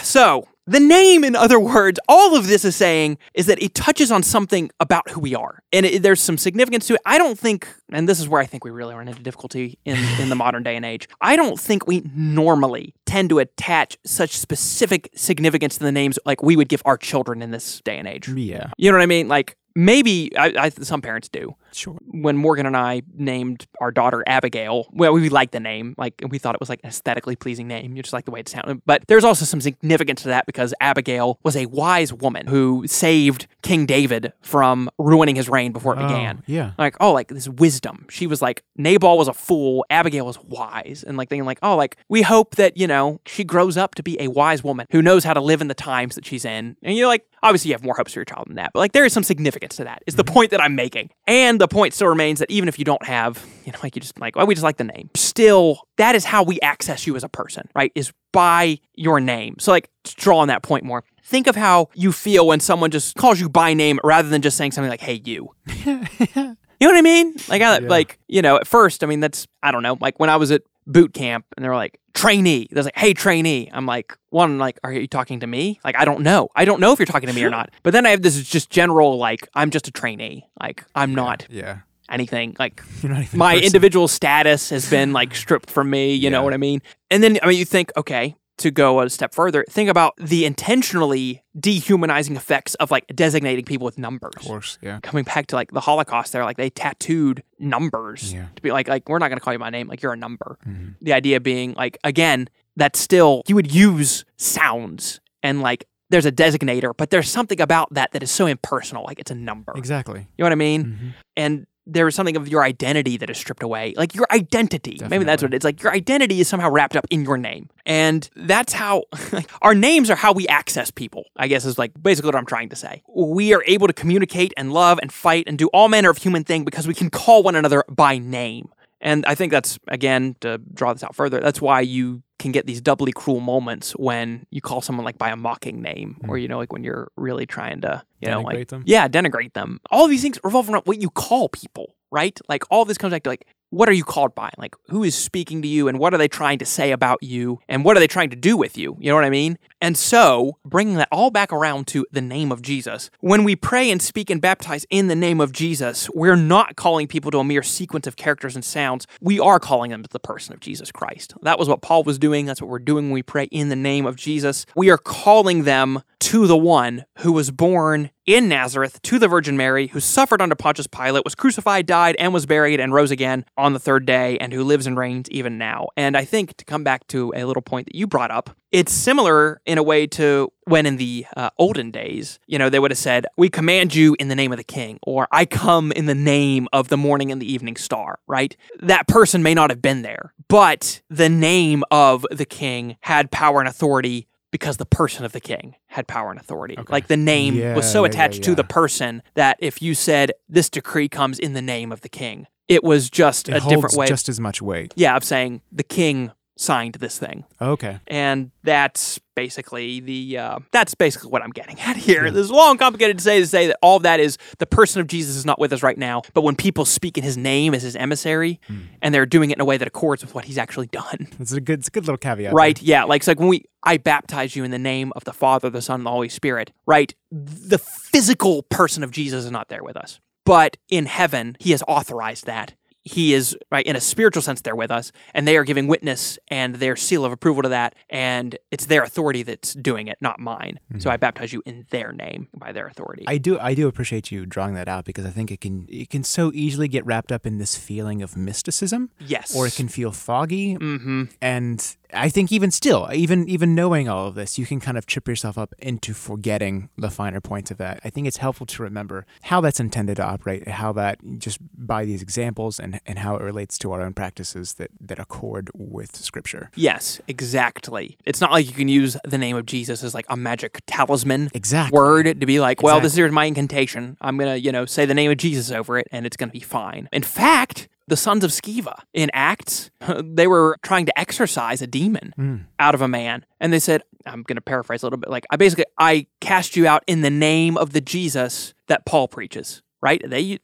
So, 0.02 0.48
the 0.66 0.80
name, 0.80 1.22
in 1.22 1.36
other 1.36 1.60
words, 1.60 2.00
all 2.08 2.36
of 2.36 2.48
this 2.48 2.64
is 2.64 2.74
saying 2.74 3.18
is 3.34 3.46
that 3.46 3.62
it 3.62 3.74
touches 3.74 4.10
on 4.10 4.22
something 4.22 4.70
about 4.80 5.10
who 5.10 5.20
we 5.20 5.34
are. 5.34 5.62
And 5.72 5.86
it, 5.86 6.02
there's 6.02 6.20
some 6.20 6.36
significance 6.36 6.86
to 6.88 6.94
it. 6.94 7.00
I 7.06 7.18
don't 7.18 7.38
think, 7.38 7.68
and 7.92 8.08
this 8.08 8.18
is 8.18 8.28
where 8.28 8.40
I 8.40 8.46
think 8.46 8.64
we 8.64 8.70
really 8.70 8.94
run 8.94 9.06
into 9.06 9.22
difficulty 9.22 9.78
in, 9.84 9.96
in 10.20 10.28
the 10.28 10.34
modern 10.34 10.64
day 10.64 10.74
and 10.74 10.84
age, 10.84 11.08
I 11.20 11.36
don't 11.36 11.58
think 11.58 11.86
we 11.86 12.02
normally 12.14 12.94
tend 13.06 13.28
to 13.30 13.38
attach 13.38 13.96
such 14.04 14.36
specific 14.36 15.10
significance 15.14 15.78
to 15.78 15.84
the 15.84 15.92
names 15.92 16.18
like 16.26 16.42
we 16.42 16.56
would 16.56 16.68
give 16.68 16.82
our 16.84 16.96
children 16.96 17.42
in 17.42 17.52
this 17.52 17.80
day 17.82 17.98
and 17.98 18.08
age. 18.08 18.28
Yeah. 18.28 18.70
You 18.76 18.90
know 18.90 18.98
what 18.98 19.04
I 19.04 19.06
mean? 19.06 19.28
Like, 19.28 19.56
maybe 19.76 20.36
I, 20.36 20.52
I, 20.58 20.68
some 20.70 21.00
parents 21.02 21.28
do 21.28 21.54
Sure. 21.76 21.98
when 22.06 22.36
Morgan 22.36 22.66
and 22.66 22.76
I 22.76 23.02
named 23.14 23.66
our 23.80 23.90
daughter 23.90 24.22
Abigail, 24.26 24.88
well, 24.92 25.12
we 25.12 25.28
liked 25.28 25.52
the 25.52 25.60
name. 25.60 25.94
Like 25.98 26.22
we 26.28 26.38
thought 26.38 26.54
it 26.54 26.60
was 26.60 26.68
like 26.68 26.80
an 26.82 26.88
aesthetically 26.88 27.36
pleasing 27.36 27.68
name. 27.68 27.94
You 27.94 28.02
just 28.02 28.12
like 28.12 28.24
the 28.24 28.30
way 28.30 28.40
it 28.40 28.48
sounded. 28.48 28.82
But 28.86 29.04
there's 29.08 29.24
also 29.24 29.44
some 29.44 29.60
significance 29.60 30.22
to 30.22 30.28
that 30.28 30.46
because 30.46 30.74
Abigail 30.80 31.38
was 31.42 31.56
a 31.56 31.66
wise 31.66 32.12
woman 32.12 32.46
who 32.46 32.86
saved 32.86 33.46
King 33.62 33.86
David 33.86 34.32
from 34.40 34.88
ruining 34.98 35.36
his 35.36 35.48
reign 35.48 35.72
before 35.72 35.94
it 35.94 35.98
oh, 35.98 36.06
began. 36.06 36.38
Oh, 36.38 36.44
yeah. 36.46 36.72
Like, 36.78 36.96
oh, 37.00 37.12
like 37.12 37.28
this 37.28 37.48
wisdom. 37.48 38.06
She 38.08 38.26
was 38.26 38.40
like, 38.40 38.62
Nabal 38.76 39.18
was 39.18 39.28
a 39.28 39.34
fool. 39.34 39.84
Abigail 39.90 40.26
was 40.26 40.38
wise. 40.44 41.04
And 41.06 41.16
like 41.16 41.28
thinking 41.28 41.44
like, 41.44 41.58
oh, 41.62 41.76
like 41.76 41.96
we 42.08 42.22
hope 42.22 42.56
that, 42.56 42.76
you 42.76 42.86
know, 42.86 43.20
she 43.26 43.44
grows 43.44 43.76
up 43.76 43.94
to 43.96 44.02
be 44.02 44.20
a 44.20 44.28
wise 44.28 44.64
woman 44.64 44.86
who 44.90 45.02
knows 45.02 45.24
how 45.24 45.34
to 45.34 45.40
live 45.40 45.60
in 45.60 45.68
the 45.68 45.74
times 45.74 46.14
that 46.14 46.24
she's 46.24 46.44
in. 46.44 46.76
And 46.82 46.96
you're 46.96 47.08
like, 47.08 47.26
obviously 47.42 47.68
you 47.68 47.74
have 47.74 47.84
more 47.84 47.94
hopes 47.94 48.12
for 48.12 48.20
your 48.20 48.24
child 48.24 48.48
than 48.48 48.56
that. 48.56 48.72
But 48.72 48.80
like 48.80 48.92
there 48.92 49.04
is 49.04 49.12
some 49.12 49.22
significance 49.22 49.76
to 49.76 49.84
that. 49.84 50.02
Is 50.06 50.16
the 50.16 50.24
mm-hmm. 50.24 50.32
point 50.32 50.50
that 50.50 50.60
I'm 50.60 50.74
making. 50.74 51.10
And 51.26 51.60
the 51.60 51.65
point 51.68 51.94
still 51.94 52.08
remains 52.08 52.40
that 52.40 52.50
even 52.50 52.68
if 52.68 52.78
you 52.78 52.84
don't 52.84 53.04
have, 53.04 53.44
you 53.64 53.72
know, 53.72 53.78
like 53.82 53.96
you 53.96 54.00
just 54.00 54.18
like, 54.20 54.36
well, 54.36 54.46
we 54.46 54.54
just 54.54 54.64
like 54.64 54.76
the 54.76 54.84
name. 54.84 55.10
Still, 55.14 55.80
that 55.96 56.14
is 56.14 56.24
how 56.24 56.42
we 56.42 56.60
access 56.60 57.06
you 57.06 57.16
as 57.16 57.24
a 57.24 57.28
person, 57.28 57.68
right? 57.74 57.92
Is 57.94 58.12
by 58.32 58.78
your 58.94 59.20
name. 59.20 59.56
So 59.58 59.72
like 59.72 59.90
to 60.04 60.14
draw 60.16 60.38
on 60.38 60.48
that 60.48 60.62
point 60.62 60.84
more. 60.84 61.04
Think 61.24 61.46
of 61.48 61.56
how 61.56 61.88
you 61.94 62.12
feel 62.12 62.46
when 62.46 62.60
someone 62.60 62.90
just 62.90 63.16
calls 63.16 63.40
you 63.40 63.48
by 63.48 63.74
name 63.74 63.98
rather 64.04 64.28
than 64.28 64.42
just 64.42 64.56
saying 64.56 64.72
something 64.72 64.90
like, 64.90 65.00
hey, 65.00 65.20
you. 65.24 65.54
You 66.80 66.88
know 66.88 66.92
what 66.92 66.98
I 66.98 67.02
mean? 67.02 67.34
Like, 67.48 67.62
I, 67.62 67.78
like 67.78 68.18
you 68.28 68.42
know, 68.42 68.56
at 68.56 68.66
first, 68.66 69.02
I 69.02 69.06
mean, 69.06 69.20
that's 69.20 69.46
I 69.62 69.70
don't 69.70 69.82
know. 69.82 69.96
Like 70.00 70.20
when 70.20 70.28
I 70.28 70.36
was 70.36 70.50
at 70.50 70.62
boot 70.86 71.14
camp 71.14 71.46
and 71.56 71.64
they 71.64 71.68
were 71.68 71.74
like 71.74 71.98
trainee, 72.16 72.66
they're 72.72 72.82
like, 72.82 72.96
"Hey, 72.96 73.12
trainee." 73.14 73.70
I'm 73.72 73.86
like, 73.86 74.16
one, 74.30 74.58
like, 74.58 74.78
are 74.82 74.92
you 74.92 75.06
talking 75.06 75.40
to 75.40 75.46
me? 75.46 75.78
Like, 75.84 75.96
I 75.96 76.04
don't 76.04 76.22
know. 76.22 76.48
I 76.56 76.64
don't 76.64 76.80
know 76.80 76.92
if 76.92 76.98
you're 76.98 77.06
talking 77.06 77.28
to 77.28 77.34
me 77.34 77.44
or 77.44 77.50
not. 77.50 77.70
But 77.84 77.92
then 77.92 78.04
I 78.06 78.10
have 78.10 78.22
this 78.22 78.42
just 78.42 78.70
general 78.70 79.16
like, 79.18 79.48
I'm 79.54 79.70
just 79.70 79.86
a 79.86 79.90
trainee. 79.92 80.48
Like, 80.60 80.84
I'm 80.94 81.14
not 81.14 81.46
Yeah. 81.48 81.78
anything. 82.10 82.56
Like, 82.58 82.82
even. 82.98 83.26
my 83.34 83.54
person. 83.54 83.66
individual 83.66 84.08
status 84.08 84.70
has 84.70 84.90
been 84.90 85.12
like 85.12 85.34
stripped 85.34 85.70
from 85.70 85.90
me. 85.90 86.14
You 86.14 86.30
know 86.30 86.42
what 86.42 86.54
I 86.54 86.56
mean? 86.58 86.80
And 87.10 87.22
then 87.22 87.38
I 87.42 87.46
mean, 87.46 87.58
you 87.58 87.64
think, 87.64 87.92
okay, 87.96 88.34
to 88.58 88.70
go 88.70 89.00
a 89.00 89.10
step 89.10 89.34
further, 89.34 89.64
think 89.68 89.90
about 89.90 90.14
the 90.18 90.44
intentionally 90.46 91.42
dehumanizing 91.58 92.36
effects 92.36 92.74
of 92.76 92.90
like 92.90 93.06
designating 93.14 93.64
people 93.64 93.84
with 93.84 93.98
numbers 93.98 94.32
Of 94.36 94.42
course. 94.42 94.78
Yeah. 94.80 95.00
coming 95.02 95.24
back 95.24 95.46
to 95.48 95.56
like 95.56 95.72
the 95.72 95.80
Holocaust, 95.80 96.32
there, 96.32 96.44
like 96.44 96.56
they 96.56 96.70
tattooed 96.70 97.42
numbers 97.58 98.32
Yeah. 98.32 98.46
to 98.54 98.62
be 98.62 98.70
like, 98.72 98.88
like 98.88 99.08
we're 99.08 99.18
not 99.18 99.28
going 99.28 99.38
to 99.38 99.44
call 99.44 99.52
you 99.52 99.58
by 99.58 99.70
name, 99.70 99.88
like 99.88 100.02
you're 100.02 100.12
a 100.12 100.16
number. 100.16 100.58
Mhm. 100.66 100.94
The 101.02 101.12
idea 101.12 101.40
being 101.40 101.74
like, 101.74 101.98
again, 102.04 102.48
that 102.76 102.96
still 102.96 103.42
you 103.46 103.54
would 103.54 103.72
use 103.72 104.24
sounds 104.36 105.20
and 105.42 105.60
like 105.60 105.86
there's 106.08 106.26
a 106.26 106.32
designator, 106.32 106.92
but 106.96 107.10
there's 107.10 107.28
something 107.28 107.60
about 107.60 107.92
that 107.92 108.12
that 108.12 108.22
is 108.22 108.30
so 108.30 108.46
impersonal, 108.46 109.04
like 109.04 109.18
it's 109.18 109.30
a 109.30 109.34
number. 109.34 109.72
Exactly. 109.76 110.20
You 110.20 110.26
know 110.38 110.44
what 110.46 110.52
I 110.52 110.56
mean? 110.56 110.84
Mhm. 110.84 111.14
And 111.36 111.66
there 111.86 112.08
is 112.08 112.14
something 112.14 112.36
of 112.36 112.48
your 112.48 112.64
identity 112.64 113.16
that 113.16 113.30
is 113.30 113.38
stripped 113.38 113.62
away. 113.62 113.94
Like 113.96 114.14
your 114.14 114.26
identity. 114.30 115.00
Maybe 115.08 115.24
that's 115.24 115.42
what 115.42 115.54
it 115.54 115.58
is. 115.58 115.64
Like 115.64 115.82
your 115.82 115.92
identity 115.92 116.40
is 116.40 116.48
somehow 116.48 116.70
wrapped 116.70 116.96
up 116.96 117.06
in 117.10 117.22
your 117.22 117.36
name. 117.36 117.70
And 117.84 118.28
that's 118.34 118.72
how 118.72 119.04
our 119.62 119.74
names 119.74 120.10
are 120.10 120.16
how 120.16 120.32
we 120.32 120.48
access 120.48 120.90
people, 120.90 121.24
I 121.36 121.46
guess 121.46 121.64
is 121.64 121.78
like 121.78 121.92
basically 122.02 122.28
what 122.28 122.36
I'm 122.36 122.46
trying 122.46 122.68
to 122.70 122.76
say. 122.76 123.02
We 123.14 123.54
are 123.54 123.62
able 123.66 123.86
to 123.86 123.92
communicate 123.92 124.52
and 124.56 124.72
love 124.72 124.98
and 125.00 125.12
fight 125.12 125.44
and 125.46 125.56
do 125.56 125.68
all 125.68 125.88
manner 125.88 126.10
of 126.10 126.18
human 126.18 126.42
thing 126.42 126.64
because 126.64 126.86
we 126.86 126.94
can 126.94 127.08
call 127.08 127.42
one 127.42 127.54
another 127.54 127.84
by 127.88 128.18
name. 128.18 128.68
And 129.00 129.24
I 129.26 129.34
think 129.34 129.52
that's 129.52 129.78
again 129.88 130.36
to 130.40 130.58
draw 130.58 130.92
this 130.92 131.04
out 131.04 131.14
further. 131.14 131.38
That's 131.38 131.60
why 131.60 131.82
you 131.82 132.22
can 132.38 132.52
get 132.52 132.66
these 132.66 132.80
doubly 132.80 133.12
cruel 133.12 133.40
moments 133.40 133.92
when 133.92 134.46
you 134.50 134.60
call 134.60 134.80
someone 134.80 135.04
like 135.04 135.18
by 135.18 135.30
a 135.30 135.36
mocking 135.36 135.80
name, 135.80 136.18
hmm. 136.20 136.30
or 136.30 136.38
you 136.38 136.48
know, 136.48 136.58
like 136.58 136.72
when 136.72 136.84
you're 136.84 137.10
really 137.16 137.46
trying 137.46 137.80
to, 137.80 138.02
you 138.20 138.28
know, 138.28 138.42
like 138.42 138.68
them? 138.68 138.82
yeah, 138.86 139.08
denigrate 139.08 139.54
them. 139.54 139.80
All 139.90 140.06
these 140.06 140.22
things 140.22 140.38
revolve 140.44 140.68
around 140.68 140.82
what 140.84 141.00
you 141.00 141.10
call 141.10 141.48
people, 141.48 141.94
right? 142.10 142.38
Like 142.48 142.64
all 142.70 142.84
this 142.84 142.98
comes 142.98 143.12
back 143.12 143.22
to 143.24 143.30
like 143.30 143.46
what 143.70 143.88
are 143.88 143.92
you 143.92 144.04
called 144.04 144.34
by? 144.34 144.50
Like 144.58 144.74
who 144.88 145.04
is 145.04 145.14
speaking 145.14 145.62
to 145.62 145.68
you, 145.68 145.88
and 145.88 145.98
what 145.98 146.14
are 146.14 146.18
they 146.18 146.28
trying 146.28 146.58
to 146.58 146.66
say 146.66 146.92
about 146.92 147.22
you, 147.22 147.60
and 147.68 147.84
what 147.84 147.96
are 147.96 148.00
they 148.00 148.06
trying 148.06 148.30
to 148.30 148.36
do 148.36 148.56
with 148.56 148.78
you? 148.78 148.96
You 149.00 149.10
know 149.10 149.14
what 149.14 149.24
I 149.24 149.30
mean? 149.30 149.58
And 149.80 149.96
so, 149.96 150.58
bringing 150.64 150.94
that 150.96 151.08
all 151.12 151.30
back 151.30 151.52
around 151.52 151.86
to 151.88 152.06
the 152.10 152.20
name 152.20 152.50
of 152.50 152.62
Jesus, 152.62 153.10
when 153.20 153.44
we 153.44 153.56
pray 153.56 153.90
and 153.90 154.00
speak 154.00 154.30
and 154.30 154.40
baptize 154.40 154.86
in 154.90 155.08
the 155.08 155.14
name 155.14 155.40
of 155.40 155.52
Jesus, 155.52 156.08
we're 156.14 156.36
not 156.36 156.76
calling 156.76 157.06
people 157.06 157.30
to 157.30 157.38
a 157.38 157.44
mere 157.44 157.62
sequence 157.62 158.06
of 158.06 158.16
characters 158.16 158.54
and 158.54 158.64
sounds. 158.64 159.06
We 159.20 159.38
are 159.38 159.60
calling 159.60 159.90
them 159.90 160.02
to 160.02 160.08
the 160.08 160.20
person 160.20 160.54
of 160.54 160.60
Jesus 160.60 160.90
Christ. 160.90 161.34
That 161.42 161.58
was 161.58 161.68
what 161.68 161.82
Paul 161.82 162.04
was 162.04 162.18
doing. 162.18 162.46
That's 162.46 162.62
what 162.62 162.70
we're 162.70 162.78
doing 162.78 163.06
when 163.06 163.12
we 163.12 163.22
pray 163.22 163.44
in 163.44 163.68
the 163.68 163.76
name 163.76 164.06
of 164.06 164.16
Jesus. 164.16 164.64
We 164.74 164.90
are 164.90 164.98
calling 164.98 165.64
them 165.64 166.02
to 166.20 166.46
the 166.46 166.56
one 166.56 167.04
who 167.18 167.32
was 167.32 167.50
born 167.50 168.10
in 168.26 168.48
Nazareth 168.48 169.00
to 169.02 169.18
the 169.18 169.28
Virgin 169.28 169.56
Mary, 169.56 169.86
who 169.86 170.00
suffered 170.00 170.42
under 170.42 170.54
Pontius 170.54 170.86
Pilate, 170.86 171.24
was 171.24 171.34
crucified, 171.34 171.86
died, 171.86 172.16
and 172.18 172.34
was 172.34 172.44
buried, 172.44 172.80
and 172.80 172.92
rose 172.92 173.10
again 173.10 173.44
on 173.56 173.72
the 173.72 173.78
third 173.78 174.04
day, 174.04 174.36
and 174.38 174.52
who 174.52 174.64
lives 174.64 174.86
and 174.86 174.96
reigns 174.96 175.30
even 175.30 175.58
now. 175.58 175.88
And 175.96 176.16
I 176.16 176.24
think 176.24 176.56
to 176.56 176.64
come 176.64 176.84
back 176.84 177.06
to 177.08 177.32
a 177.36 177.44
little 177.44 177.62
point 177.62 177.86
that 177.86 177.94
you 177.94 178.06
brought 178.06 178.30
up, 178.30 178.50
it's 178.72 178.92
similar 178.92 179.60
in 179.64 179.78
a 179.78 179.82
way 179.82 180.06
to 180.08 180.52
when 180.64 180.86
in 180.86 180.96
the 180.96 181.24
uh, 181.36 181.50
olden 181.56 181.92
days, 181.92 182.40
you 182.46 182.58
know, 182.58 182.68
they 182.68 182.80
would 182.80 182.90
have 182.90 182.98
said, 182.98 183.26
We 183.36 183.48
command 183.48 183.94
you 183.94 184.16
in 184.18 184.28
the 184.28 184.34
name 184.34 184.52
of 184.52 184.58
the 184.58 184.64
king, 184.64 184.98
or 185.02 185.28
I 185.30 185.46
come 185.46 185.92
in 185.92 186.06
the 186.06 186.14
name 186.14 186.66
of 186.72 186.88
the 186.88 186.96
morning 186.96 187.30
and 187.30 187.40
the 187.40 187.50
evening 187.50 187.76
star, 187.76 188.18
right? 188.26 188.56
That 188.80 189.06
person 189.06 189.42
may 189.42 189.54
not 189.54 189.70
have 189.70 189.80
been 189.80 190.02
there, 190.02 190.34
but 190.48 191.00
the 191.08 191.28
name 191.28 191.84
of 191.90 192.26
the 192.30 192.44
king 192.44 192.96
had 193.00 193.30
power 193.30 193.60
and 193.60 193.68
authority 193.68 194.26
because 194.56 194.78
the 194.78 194.86
person 194.86 195.24
of 195.26 195.32
the 195.32 195.40
king 195.40 195.74
had 195.88 196.06
power 196.06 196.30
and 196.30 196.40
authority. 196.40 196.76
Like 196.88 197.08
the 197.08 197.16
name 197.18 197.56
Yeah, 197.56 197.74
was 197.74 197.84
so 197.90 198.00
yeah, 198.00 198.06
yeah, 198.06 198.10
attached 198.10 198.42
to 198.44 198.54
the 198.54 198.64
person 198.64 199.22
that 199.34 199.58
if 199.60 199.82
you 199.82 199.94
said, 199.94 200.32
This 200.48 200.70
decree 200.70 201.10
comes 201.10 201.38
in 201.38 201.52
the 201.52 201.60
name 201.60 201.92
of 201.92 202.00
the 202.00 202.08
king, 202.08 202.46
it 202.66 202.82
was 202.82 203.10
just 203.10 203.50
It 203.50 203.56
a 203.56 203.60
different 203.68 203.94
way, 203.96 204.06
just 204.06 204.30
as 204.30 204.40
much 204.40 204.62
weight. 204.62 204.94
yeah, 204.96 205.14
of 205.14 205.24
saying 205.24 205.60
the 205.70 205.82
king 205.82 206.32
signed 206.58 206.94
this 206.94 207.18
thing 207.18 207.44
Okay. 207.60 207.98
and 208.06 208.50
that's 208.64 209.20
basically 209.34 210.00
the 210.00 210.38
uh, 210.38 210.58
that's 210.72 210.94
basically 210.94 211.28
what 211.30 211.42
I'm 211.42 211.50
getting 211.50 211.78
at 211.88 211.96
here. 211.96 212.30
This 212.30 212.46
is 212.46 212.50
long, 212.50 212.78
complicated 212.78 213.18
to 213.18 213.22
say 213.24 213.38
to 213.40 213.46
say 213.46 213.66
that 213.66 213.76
all 213.82 213.98
of 213.98 214.02
that 214.04 214.18
is 214.20 214.38
the 214.58 214.64
person 214.66 215.00
of 215.02 215.06
Jesus 215.06 215.36
is 215.36 215.44
not 215.44 215.58
with 215.58 215.72
us 215.74 215.82
right 215.82 215.98
now, 215.98 216.22
but 216.32 216.40
when 216.42 216.56
people 216.56 216.86
speak 216.86 217.18
in 217.18 217.24
His 217.24 217.36
name 217.36 217.74
as 217.74 217.82
His 217.82 217.94
emissary, 217.96 218.58
and 219.02 219.14
they're 219.14 219.26
doing 219.26 219.50
it 219.50 219.58
in 219.58 219.60
a 219.60 219.64
way 219.66 219.76
that 219.76 219.86
accords 219.86 220.22
with 220.24 220.34
what 220.34 220.46
He's 220.46 220.56
actually 220.56 220.86
done, 220.86 221.28
It's 221.38 221.52
a 221.52 221.60
good. 221.60 221.80
It's 221.80 221.88
a 221.88 221.90
good 221.90 222.04
little 222.04 222.16
caveat. 222.16 222.54
right? 222.54 222.80
Yeah, 222.80 223.04
like 223.04 223.20
it's 223.20 223.28
like 223.28 223.38
when 223.38 223.48
we 223.48 223.64
I 223.82 223.98
baptize 223.98 224.56
you 224.56 224.64
in 224.64 224.70
the 224.70 224.78
name 224.78 225.12
of 225.14 225.24
the 225.24 225.34
Father, 225.34 225.68
the 225.68 225.82
Son, 225.82 226.00
and 226.00 226.06
the 226.06 226.10
Holy 226.10 226.30
Spirit, 226.30 226.72
right? 226.86 227.14
The 227.30 227.78
physical 227.78 228.62
person 228.64 229.02
of 229.04 229.10
Jesus 229.10 229.44
is 229.44 229.50
not 229.50 229.68
there 229.68 229.84
with 229.84 229.96
us, 229.98 230.20
but 230.46 230.78
in 230.88 231.04
heaven 231.04 231.56
He 231.60 231.72
has 231.72 231.82
authorized 231.86 232.46
that. 232.46 232.74
He 233.08 233.34
is 233.34 233.56
right 233.70 233.86
in 233.86 233.94
a 233.94 234.00
spiritual 234.00 234.42
sense 234.42 234.60
there 234.62 234.74
with 234.74 234.90
us, 234.90 235.12
and 235.32 235.46
they 235.46 235.56
are 235.56 235.62
giving 235.62 235.86
witness 235.86 236.38
and 236.48 236.74
their 236.74 236.96
seal 236.96 237.24
of 237.24 237.30
approval 237.30 237.62
to 237.62 237.68
that, 237.68 237.94
and 238.10 238.58
it's 238.72 238.86
their 238.86 239.04
authority 239.04 239.44
that's 239.44 239.74
doing 239.74 240.08
it, 240.08 240.18
not 240.20 240.40
mine. 240.40 240.80
So 240.98 241.08
I 241.08 241.16
baptize 241.16 241.52
you 241.52 241.62
in 241.64 241.86
their 241.90 242.10
name 242.12 242.48
by 242.56 242.72
their 242.72 242.88
authority. 242.88 243.24
I 243.28 243.38
do 243.38 243.58
I 243.60 243.74
do 243.74 243.86
appreciate 243.86 244.32
you 244.32 244.44
drawing 244.44 244.74
that 244.74 244.88
out 244.88 245.04
because 245.04 245.24
I 245.24 245.30
think 245.30 245.52
it 245.52 245.60
can 245.60 245.86
it 245.88 246.10
can 246.10 246.24
so 246.24 246.50
easily 246.52 246.88
get 246.88 247.06
wrapped 247.06 247.30
up 247.30 247.46
in 247.46 247.58
this 247.58 247.76
feeling 247.76 248.22
of 248.22 248.36
mysticism 248.36 249.10
yes, 249.20 249.54
or 249.54 249.66
it 249.68 249.74
can 249.76 249.86
feel 249.88 250.10
foggy 250.12 250.76
Mm-hmm. 250.76 251.24
and 251.40 251.96
I 252.12 252.28
think 252.28 252.52
even 252.52 252.70
still, 252.70 253.08
even 253.12 253.48
even 253.48 253.74
knowing 253.74 254.08
all 254.08 254.26
of 254.26 254.34
this, 254.34 254.58
you 254.58 254.66
can 254.66 254.80
kind 254.80 254.96
of 254.98 255.06
trip 255.06 255.26
yourself 255.28 255.58
up 255.58 255.74
into 255.78 256.14
forgetting 256.14 256.88
the 256.96 257.10
finer 257.10 257.40
points 257.40 257.70
of 257.70 257.78
that. 257.78 258.00
I 258.04 258.10
think 258.10 258.26
it's 258.26 258.38
helpful 258.38 258.66
to 258.66 258.82
remember 258.82 259.26
how 259.42 259.60
that's 259.60 259.80
intended 259.80 260.16
to 260.16 260.24
operate, 260.24 260.68
how 260.68 260.92
that 260.92 261.18
just 261.38 261.58
by 261.76 262.04
these 262.04 262.22
examples 262.22 262.78
and, 262.78 263.00
and 263.06 263.18
how 263.18 263.36
it 263.36 263.42
relates 263.42 263.78
to 263.78 263.92
our 263.92 264.02
own 264.02 264.12
practices 264.14 264.74
that, 264.74 264.90
that 265.00 265.18
accord 265.18 265.70
with 265.74 266.16
scripture. 266.16 266.70
Yes, 266.74 267.20
exactly. 267.28 268.16
It's 268.24 268.40
not 268.40 268.50
like 268.52 268.66
you 268.66 268.72
can 268.72 268.88
use 268.88 269.16
the 269.24 269.38
name 269.38 269.56
of 269.56 269.66
Jesus 269.66 270.02
as 270.02 270.14
like 270.14 270.26
a 270.28 270.36
magic 270.36 270.82
talisman 270.86 271.50
Exactly. 271.54 271.96
word 271.96 272.40
to 272.40 272.46
be 272.46 272.60
like, 272.60 272.82
well, 272.82 273.00
this 273.00 273.16
is 273.16 273.32
my 273.32 273.44
incantation. 273.46 274.16
I'm 274.20 274.36
going 274.36 274.50
to, 274.52 274.60
you 274.60 274.72
know, 274.72 274.86
say 274.86 275.06
the 275.06 275.14
name 275.14 275.30
of 275.30 275.38
Jesus 275.38 275.70
over 275.70 275.98
it 275.98 276.06
and 276.12 276.26
it's 276.26 276.36
going 276.36 276.48
to 276.48 276.52
be 276.52 276.60
fine. 276.60 277.08
In 277.12 277.22
fact, 277.22 277.88
the 278.08 278.16
sons 278.16 278.44
of 278.44 278.50
Sceva 278.50 278.94
in 279.12 279.30
Acts, 279.32 279.90
they 280.22 280.46
were 280.46 280.76
trying 280.82 281.06
to 281.06 281.18
exorcise 281.18 281.82
a 281.82 281.86
demon 281.86 282.32
Hmm. 282.36 282.56
out 282.78 282.94
of 282.94 283.02
a 283.02 283.08
man. 283.08 283.44
And 283.60 283.72
they 283.72 283.78
said, 283.78 284.02
I'm 284.26 284.42
going 284.42 284.56
to 284.56 284.60
paraphrase 284.62 285.02
a 285.02 285.06
little 285.06 285.18
bit 285.18 285.30
like, 285.30 285.44
I 285.50 285.56
basically, 285.56 285.84
I 285.98 286.26
cast 286.40 286.76
you 286.76 286.86
out 286.86 287.02
in 287.06 287.22
the 287.22 287.30
name 287.30 287.76
of 287.76 287.92
the 287.92 288.00
Jesus 288.00 288.74
that 288.88 289.06
Paul 289.06 289.28
preaches, 289.28 289.82
right? 290.06 290.22
They 290.24 290.58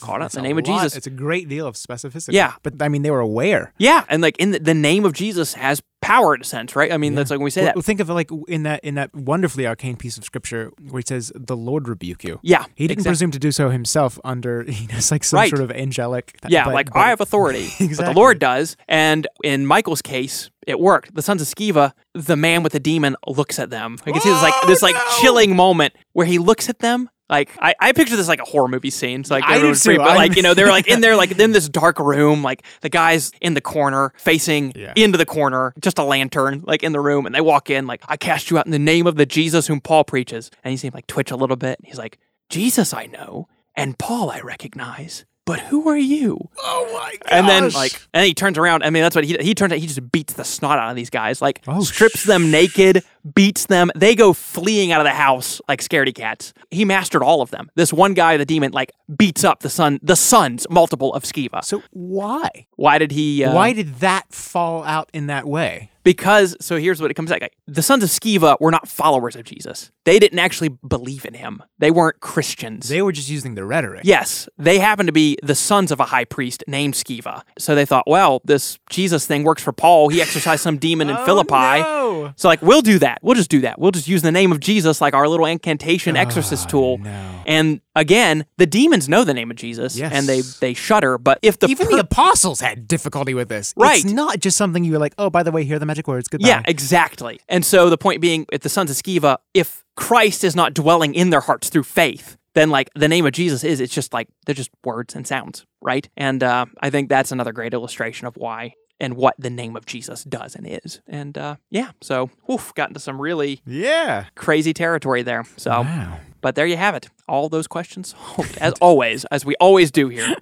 called 0.00 0.20
out 0.22 0.26
It's 0.26 0.34
the 0.34 0.42
name 0.42 0.58
of 0.58 0.64
Jesus. 0.64 0.96
It's 0.96 1.06
a 1.06 1.10
great 1.10 1.48
deal 1.48 1.66
of 1.66 1.76
specificity. 1.76 2.32
Yeah. 2.32 2.54
But 2.64 2.82
I 2.82 2.88
mean, 2.88 3.02
they 3.02 3.10
were 3.12 3.20
aware. 3.20 3.72
Yeah. 3.78 4.04
And 4.08 4.20
like 4.20 4.36
in 4.38 4.50
the, 4.50 4.58
the 4.58 4.74
name 4.74 5.04
of 5.04 5.12
Jesus 5.12 5.54
has 5.54 5.80
power 6.00 6.34
in 6.34 6.40
a 6.40 6.44
sense, 6.44 6.74
right? 6.76 6.92
I 6.92 6.96
mean, 6.96 7.14
that's 7.14 7.30
like 7.30 7.38
when 7.38 7.44
we 7.44 7.50
say 7.50 7.64
Well, 7.64 7.74
that. 7.74 7.82
think 7.84 8.00
of 8.00 8.10
it 8.10 8.14
like 8.14 8.30
in 8.48 8.62
that 8.64 8.80
in 8.84 8.94
that 8.96 9.14
wonderfully 9.14 9.66
arcane 9.66 9.96
piece 9.96 10.16
of 10.18 10.24
scripture 10.24 10.72
where 10.90 11.00
he 11.00 11.04
says, 11.06 11.32
"The 11.34 11.56
Lord 11.56 11.88
rebuke 11.88 12.24
you." 12.24 12.40
Yeah. 12.42 12.64
He 12.74 12.84
didn't 12.88 12.98
exactly. 13.00 13.10
presume 13.10 13.30
to 13.32 13.38
do 13.38 13.52
so 13.52 13.70
himself 13.70 14.18
under, 14.24 14.64
you 14.68 14.88
know, 14.88 14.96
it's 14.96 15.10
like 15.12 15.22
some 15.24 15.38
Right. 15.38 15.48
sort 15.50 15.62
of 15.62 15.70
angelic. 15.70 16.36
Yeah, 16.48 16.64
but- 16.64 16.74
like 16.74 16.90
but- 16.92 16.98
I 16.98 17.08
have 17.10 17.20
authority, 17.20 17.68
but 17.78 18.04
the 18.06 18.12
Lord 18.14 18.38
does. 18.40 18.76
And 18.88 19.26
in 19.44 19.64
Michael's 19.66 20.02
case, 20.02 20.50
it 20.66 20.78
worked. 20.80 21.14
The 21.14 21.22
sons 21.22 21.40
of 21.42 21.48
Sceva, 21.48 21.92
the 22.14 22.36
man 22.36 22.62
with 22.62 22.72
the 22.72 22.80
demon 22.80 23.16
looks 23.26 23.58
at 23.58 23.70
them. 23.70 23.96
I 24.06 24.10
can 24.12 24.20
see 24.20 24.30
this 24.30 24.42
like 24.42 24.54
oh, 24.62 24.66
this 24.66 24.82
like 24.82 24.96
chilling 25.20 25.54
moment 25.56 25.94
where 26.14 26.26
he 26.26 26.38
looks 26.38 26.68
at 26.68 26.80
them. 26.80 27.08
Like 27.30 27.50
I, 27.60 27.74
I 27.78 27.92
picture 27.92 28.16
this 28.16 28.26
like 28.28 28.40
a 28.40 28.44
horror 28.44 28.68
movie 28.68 28.90
scene. 28.90 29.20
It's 29.20 29.30
like 29.30 29.44
I 29.44 29.48
do 29.48 29.54
everyone's 29.56 29.82
too. 29.82 29.90
free, 29.90 29.96
but 29.98 30.16
like 30.16 30.34
you 30.36 30.42
know 30.42 30.54
they're 30.54 30.68
like 30.70 30.88
in 30.88 31.00
there 31.02 31.14
like 31.16 31.38
in 31.38 31.52
this 31.52 31.68
dark 31.68 31.98
room. 31.98 32.42
Like 32.42 32.62
the 32.80 32.88
guy's 32.88 33.32
in 33.40 33.54
the 33.54 33.60
corner 33.60 34.12
facing 34.16 34.72
Yeah. 34.74 34.92
into 34.96 35.18
the 35.18 35.26
corner, 35.26 35.74
just 35.80 35.98
a 35.98 36.04
lantern 36.04 36.62
like 36.66 36.82
in 36.82 36.92
the 36.92 37.00
room, 37.00 37.26
and 37.26 37.34
they 37.34 37.40
walk 37.42 37.68
in 37.70 37.86
like 37.86 38.02
I 38.08 38.16
cast 38.16 38.50
you 38.50 38.58
out 38.58 38.64
in 38.66 38.72
the 38.72 38.78
name 38.78 39.06
of 39.06 39.16
the 39.16 39.26
Jesus 39.26 39.66
whom 39.66 39.80
Paul 39.80 40.04
preaches, 40.04 40.50
and 40.64 40.72
you 40.72 40.78
see 40.78 40.86
him 40.88 40.94
like 40.94 41.06
twitch 41.06 41.30
a 41.30 41.36
little 41.36 41.56
bit. 41.56 41.78
He's 41.84 41.98
like 41.98 42.18
Jesus 42.48 42.94
I 42.94 43.06
know 43.06 43.46
and 43.76 43.98
Paul 43.98 44.30
I 44.30 44.40
recognize, 44.40 45.24
but 45.44 45.60
who 45.60 45.88
are 45.88 45.96
you? 45.98 46.48
Oh 46.58 46.90
my 46.92 47.12
god! 47.22 47.28
And 47.30 47.48
then 47.48 47.70
like, 47.70 47.92
and 48.12 48.20
then 48.22 48.24
he 48.26 48.34
turns 48.34 48.58
around. 48.58 48.82
I 48.82 48.90
mean, 48.90 49.02
that's 49.02 49.14
what 49.14 49.24
he 49.24 49.36
he 49.40 49.54
turns 49.54 49.72
out. 49.72 49.78
He 49.78 49.86
just 49.86 50.10
beats 50.12 50.32
the 50.34 50.44
snot 50.44 50.78
out 50.78 50.90
of 50.90 50.96
these 50.96 51.10
guys. 51.10 51.40
Like 51.42 51.62
Oh, 51.66 51.82
strips 51.82 52.24
them 52.24 52.50
naked, 52.50 53.02
beats 53.34 53.66
them. 53.66 53.90
They 53.96 54.14
go 54.14 54.32
fleeing 54.32 54.92
out 54.92 55.00
of 55.00 55.04
the 55.04 55.10
house 55.12 55.60
like 55.68 55.80
scaredy 55.82 56.14
cats. 56.14 56.52
He 56.70 56.84
mastered 56.84 57.22
all 57.22 57.42
of 57.42 57.50
them. 57.50 57.70
This 57.74 57.92
one 57.92 58.14
guy, 58.14 58.36
the 58.36 58.44
demon, 58.46 58.72
like 58.72 58.92
beats 59.16 59.44
up 59.44 59.60
the 59.60 59.70
son, 59.70 59.98
the 60.02 60.16
sons, 60.16 60.66
multiple 60.70 61.12
of 61.14 61.22
Sceva. 61.24 61.64
so 61.64 61.82
why? 61.90 62.48
Why 62.76 62.98
did 62.98 63.12
he? 63.12 63.44
Uh, 63.44 63.54
why 63.54 63.72
did 63.72 63.96
that 63.96 64.32
fall 64.32 64.84
out 64.84 65.08
in 65.12 65.26
that 65.28 65.46
way? 65.46 65.90
Because 66.04 66.56
so 66.60 66.78
here's 66.78 67.02
what 67.02 67.10
it 67.10 67.14
comes. 67.14 67.28
Like, 67.30 67.52
the 67.66 67.82
sons 67.82 68.02
of 68.02 68.08
Sceva 68.08 68.58
were 68.60 68.70
not 68.70 68.88
followers 68.88 69.36
of 69.36 69.44
Jesus. 69.44 69.90
They 70.04 70.18
didn't 70.18 70.38
actually 70.38 70.70
believe 70.70 71.26
in 71.26 71.34
him. 71.34 71.62
They 71.78 71.90
weren't 71.90 72.20
Christians. 72.20 72.88
They 72.88 73.02
were 73.02 73.12
just 73.12 73.28
using 73.28 73.56
the 73.56 73.64
rhetoric. 73.64 74.02
Yes, 74.04 74.48
they 74.56 74.78
happen 74.78 75.04
to 75.04 75.12
be 75.12 75.36
the 75.42 75.54
sons 75.54 75.90
of 75.92 76.00
a 76.00 76.04
high 76.04 76.24
priest 76.24 76.64
named 76.66 76.94
Sceva. 76.94 77.42
So 77.58 77.74
they 77.74 77.84
thought, 77.84 78.04
well, 78.06 78.40
this 78.44 78.78
Jesus 78.88 79.26
thing 79.26 79.42
works 79.44 79.62
for 79.62 79.72
Paul. 79.72 80.08
He 80.08 80.22
exorcised 80.22 80.62
some 80.62 80.78
demon 80.78 81.10
in 81.10 81.16
Oh, 81.18 81.24
Philippi. 81.26 81.52
no. 81.82 82.32
So 82.36 82.48
like, 82.48 82.62
we'll 82.62 82.80
do 82.80 82.98
that. 83.00 83.17
We'll 83.22 83.34
just 83.34 83.50
do 83.50 83.60
that. 83.62 83.78
We'll 83.78 83.90
just 83.90 84.08
use 84.08 84.22
the 84.22 84.32
name 84.32 84.52
of 84.52 84.60
Jesus 84.60 85.00
like 85.00 85.14
our 85.14 85.28
little 85.28 85.46
incantation 85.46 86.16
exorcist 86.16 86.68
tool. 86.68 86.98
Oh, 87.00 87.04
no. 87.04 87.42
And 87.46 87.80
again, 87.94 88.44
the 88.56 88.66
demons 88.66 89.08
know 89.08 89.24
the 89.24 89.34
name 89.34 89.50
of 89.50 89.56
Jesus 89.56 89.96
Yes. 89.96 90.12
and 90.12 90.26
they 90.26 90.40
they 90.60 90.74
shudder. 90.74 91.18
But 91.18 91.38
if 91.42 91.58
the 91.58 91.66
Even 91.68 91.86
per- 91.86 91.94
the 91.96 92.00
apostles 92.00 92.60
had 92.60 92.86
difficulty 92.88 93.34
with 93.34 93.48
this. 93.48 93.74
Right. 93.76 94.04
It's 94.04 94.12
not 94.12 94.40
just 94.40 94.56
something 94.56 94.84
you 94.84 94.92
were 94.92 94.98
like, 94.98 95.14
oh, 95.18 95.30
by 95.30 95.42
the 95.42 95.50
way, 95.52 95.64
here 95.64 95.76
are 95.76 95.78
the 95.78 95.86
magic 95.86 96.06
words. 96.08 96.28
Goodbye. 96.28 96.48
Yeah, 96.48 96.62
exactly. 96.66 97.40
And 97.48 97.64
so 97.64 97.90
the 97.90 97.98
point 97.98 98.20
being, 98.20 98.46
if 98.52 98.62
the 98.62 98.68
sons 98.68 98.90
of 98.90 98.96
Sceva, 98.96 99.38
if 99.54 99.84
Christ 99.96 100.44
is 100.44 100.54
not 100.54 100.74
dwelling 100.74 101.14
in 101.14 101.30
their 101.30 101.40
hearts 101.40 101.68
through 101.68 101.82
faith, 101.84 102.36
then 102.54 102.70
like 102.70 102.90
the 102.94 103.08
name 103.08 103.26
of 103.26 103.32
Jesus 103.32 103.62
is, 103.64 103.80
it's 103.80 103.94
just 103.94 104.12
like 104.12 104.28
they're 104.46 104.54
just 104.54 104.70
words 104.84 105.14
and 105.14 105.26
sounds, 105.26 105.64
right? 105.80 106.08
And 106.16 106.42
uh, 106.42 106.66
I 106.80 106.90
think 106.90 107.08
that's 107.08 107.30
another 107.32 107.52
great 107.52 107.72
illustration 107.74 108.26
of 108.26 108.36
why 108.36 108.74
and 109.00 109.14
what 109.14 109.34
the 109.38 109.50
name 109.50 109.76
of 109.76 109.86
Jesus 109.86 110.24
does 110.24 110.54
and 110.54 110.66
is. 110.66 111.00
And 111.06 111.36
uh, 111.38 111.56
yeah, 111.70 111.90
so 112.00 112.30
oof, 112.50 112.72
got 112.74 112.88
into 112.90 113.00
some 113.00 113.20
really 113.20 113.60
Yeah. 113.66 114.24
crazy 114.34 114.72
territory 114.74 115.22
there. 115.22 115.44
So, 115.56 115.70
Wow. 115.82 116.18
but 116.40 116.54
there 116.54 116.66
you 116.66 116.76
have 116.76 116.94
it. 116.94 117.08
All 117.28 117.48
those 117.48 117.66
questions, 117.66 118.14
as 118.60 118.72
always, 118.80 119.24
as 119.26 119.44
we 119.44 119.54
always 119.60 119.90
do 119.90 120.08
here 120.08 120.34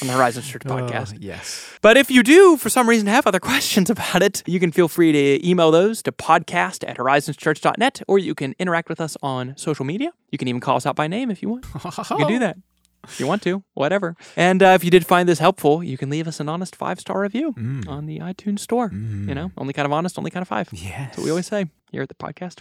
on 0.00 0.06
the 0.08 0.12
Horizon 0.14 0.42
Church 0.42 0.62
podcast. 0.64 1.12
Oh, 1.14 1.18
yes. 1.20 1.70
But 1.82 1.96
if 1.96 2.10
you 2.10 2.22
do, 2.22 2.56
for 2.56 2.68
some 2.70 2.88
reason, 2.88 3.06
have 3.06 3.26
other 3.26 3.40
questions 3.50 3.90
about 3.90 4.22
it, 4.22 4.42
you 4.46 4.58
can 4.58 4.72
feel 4.72 4.88
free 4.88 5.12
to 5.12 5.46
email 5.48 5.70
those 5.70 6.02
to 6.02 6.12
podcast 6.12 6.88
at 6.88 6.96
horizonschurch.net, 6.96 8.02
or 8.08 8.18
you 8.18 8.34
can 8.34 8.54
interact 8.58 8.88
with 8.88 9.00
us 9.00 9.16
on 9.22 9.54
social 9.56 9.84
media. 9.84 10.10
You 10.32 10.38
can 10.38 10.48
even 10.48 10.60
call 10.60 10.76
us 10.76 10.86
out 10.86 10.96
by 10.96 11.06
name 11.06 11.30
if 11.30 11.42
you 11.42 11.48
want. 11.50 11.66
You 11.74 12.16
can 12.16 12.26
do 12.28 12.38
that. 12.40 12.56
If 13.04 13.20
you 13.20 13.26
want 13.26 13.42
to, 13.42 13.62
whatever. 13.74 14.16
And 14.36 14.62
uh, 14.62 14.68
if 14.68 14.84
you 14.84 14.90
did 14.90 15.06
find 15.06 15.28
this 15.28 15.38
helpful, 15.38 15.82
you 15.82 15.96
can 15.96 16.10
leave 16.10 16.26
us 16.28 16.40
an 16.40 16.48
honest 16.48 16.74
five 16.76 17.00
star 17.00 17.20
review 17.20 17.54
on 17.88 18.06
the 18.06 18.18
iTunes 18.18 18.60
store. 18.60 18.90
You 18.92 19.34
know, 19.34 19.52
only 19.56 19.72
kind 19.72 19.86
of 19.86 19.92
honest, 19.92 20.18
only 20.18 20.30
kind 20.30 20.42
of 20.42 20.48
five. 20.48 20.68
Yes. 20.72 20.98
That's 20.98 21.18
what 21.18 21.24
we 21.24 21.30
always 21.30 21.46
say 21.46 21.66
here 21.90 22.02
at 22.02 22.08
the 22.08 22.14
podcast. 22.14 22.60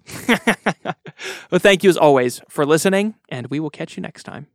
well, 1.51 1.59
thank 1.59 1.83
you 1.83 1.89
as 1.89 1.97
always 1.97 2.41
for 2.49 2.65
listening, 2.65 3.15
and 3.29 3.47
we 3.47 3.59
will 3.59 3.69
catch 3.71 3.97
you 3.97 4.01
next 4.01 4.23
time. 4.23 4.47